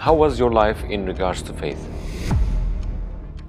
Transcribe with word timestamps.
How 0.00 0.14
was 0.14 0.38
your 0.38 0.50
life 0.50 0.82
in 0.84 1.04
regards 1.04 1.42
to 1.42 1.52
faith? 1.52 1.86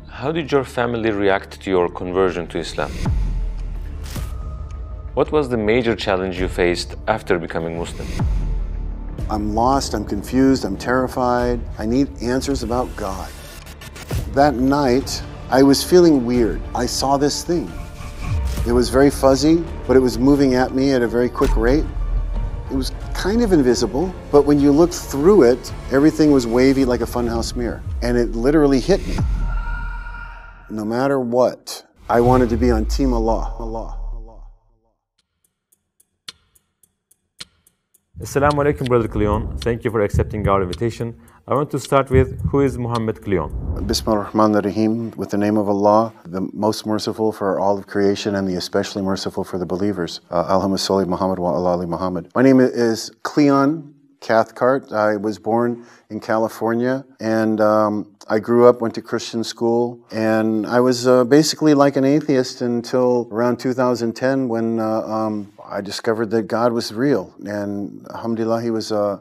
How 0.10 0.34
did 0.34 0.52
your 0.52 0.66
family 0.66 1.10
react 1.10 1.62
to 1.62 1.70
your 1.70 1.88
conversion 1.88 2.46
to 2.48 2.58
Islam? 2.60 2.92
What 5.14 5.32
was 5.32 5.48
the 5.48 5.56
major 5.56 5.96
challenge 5.96 6.42
you 6.42 6.50
faced 6.50 6.96
after 7.08 7.40
becoming 7.40 7.78
Muslim? 7.78 8.06
I'm 9.30 9.56
lost, 9.56 9.94
I'm 9.94 10.04
confused, 10.04 10.66
I'm 10.66 10.76
terrified. 10.76 11.62
I 11.80 11.86
need 11.86 12.10
answers 12.22 12.64
about 12.64 12.94
God. 12.98 13.32
That 14.34 14.56
night, 14.56 15.24
I 15.50 15.64
was 15.64 15.82
feeling 15.82 16.26
weird. 16.26 16.62
I 16.76 16.86
saw 16.86 17.16
this 17.16 17.46
thing. 17.46 17.72
It 18.68 18.74
was 18.74 18.90
very 18.90 19.10
fuzzy, 19.10 19.64
but 19.88 19.96
it 19.96 20.02
was 20.02 20.18
moving 20.18 20.56
at 20.56 20.76
me 20.76 20.92
at 20.92 21.02
a 21.02 21.08
very 21.08 21.30
quick 21.30 21.56
rate. 21.56 21.86
It 22.70 22.76
was 22.76 22.92
kind 23.22 23.44
of 23.44 23.54
invisible, 23.54 24.12
but 24.32 24.48
when 24.48 24.60
you 24.60 24.72
looked 24.72 24.96
through 24.96 25.44
it, 25.44 25.72
everything 25.92 26.32
was 26.32 26.48
wavy 26.48 26.86
like 26.86 27.02
a 27.02 27.06
funhouse 27.06 27.56
mirror. 27.56 27.80
And 28.02 28.18
it 28.18 28.32
literally 28.32 28.80
hit 28.80 29.06
me. 29.08 29.16
No 30.72 30.84
matter 30.84 31.20
what, 31.20 31.86
I 32.10 32.20
wanted 32.20 32.50
to 32.50 32.58
be 32.58 32.72
on 32.72 32.86
Team 32.86 33.14
Allah. 33.14 33.56
Allah. 33.60 34.01
Assalamu 38.22 38.64
alaikum, 38.64 38.88
Brother 38.88 39.08
Cleon. 39.08 39.58
Thank 39.58 39.84
you 39.84 39.90
for 39.90 40.02
accepting 40.02 40.48
our 40.48 40.62
invitation. 40.62 41.20
I 41.48 41.56
want 41.56 41.72
to 41.72 41.80
start 41.80 42.12
with 42.12 42.40
who 42.52 42.62
is 42.62 42.78
Muhammad 42.78 43.24
Cleon? 43.24 43.50
Bismillah 43.88 44.20
ar-Rahman 44.20 44.56
ar-Rahim, 44.58 45.10
with 45.18 45.32
the 45.32 45.40
name 45.40 45.58
of 45.58 45.68
Allah, 45.68 46.14
the 46.26 46.48
most 46.54 46.86
merciful 46.86 47.32
for 47.32 47.60
all 47.60 47.80
of 47.80 47.88
creation 47.88 48.36
and 48.36 48.48
the 48.48 48.54
especially 48.54 49.02
merciful 49.02 49.44
for 49.44 49.58
the 49.58 49.66
believers. 49.66 50.22
Uh, 50.30 50.46
Alhamdulillah 50.48 50.78
salli 50.78 51.08
Muhammad 51.08 51.40
wa 51.40 51.58
ala 51.58 51.88
Muhammad. 51.88 52.30
My 52.36 52.44
name 52.44 52.60
is 52.60 53.10
Cleon 53.24 53.96
Cathcart. 54.20 54.92
I 54.92 55.18
was 55.18 55.40
born 55.40 55.84
in 56.12 56.20
California 56.20 57.04
and 57.20 57.60
um, 57.60 58.16
I 58.28 58.38
grew 58.38 58.68
up, 58.68 58.82
went 58.82 58.94
to 58.96 59.02
Christian 59.02 59.44
school, 59.44 60.00
and 60.12 60.66
I 60.68 60.80
was 60.80 61.08
uh, 61.08 61.24
basically 61.26 61.74
like 61.74 61.98
an 61.98 62.06
atheist 62.06 62.62
until 62.62 63.28
around 63.32 63.58
2010 63.58 64.48
when 64.48 64.80
uh, 64.80 65.02
um, 65.02 65.52
I 65.72 65.80
discovered 65.80 66.32
that 66.32 66.44
God 66.44 66.74
was 66.74 66.94
real. 66.94 67.34
And 67.46 68.06
alhamdulillah, 68.14 68.62
He 68.62 68.72
was 68.72 68.92
uh, 68.92 69.20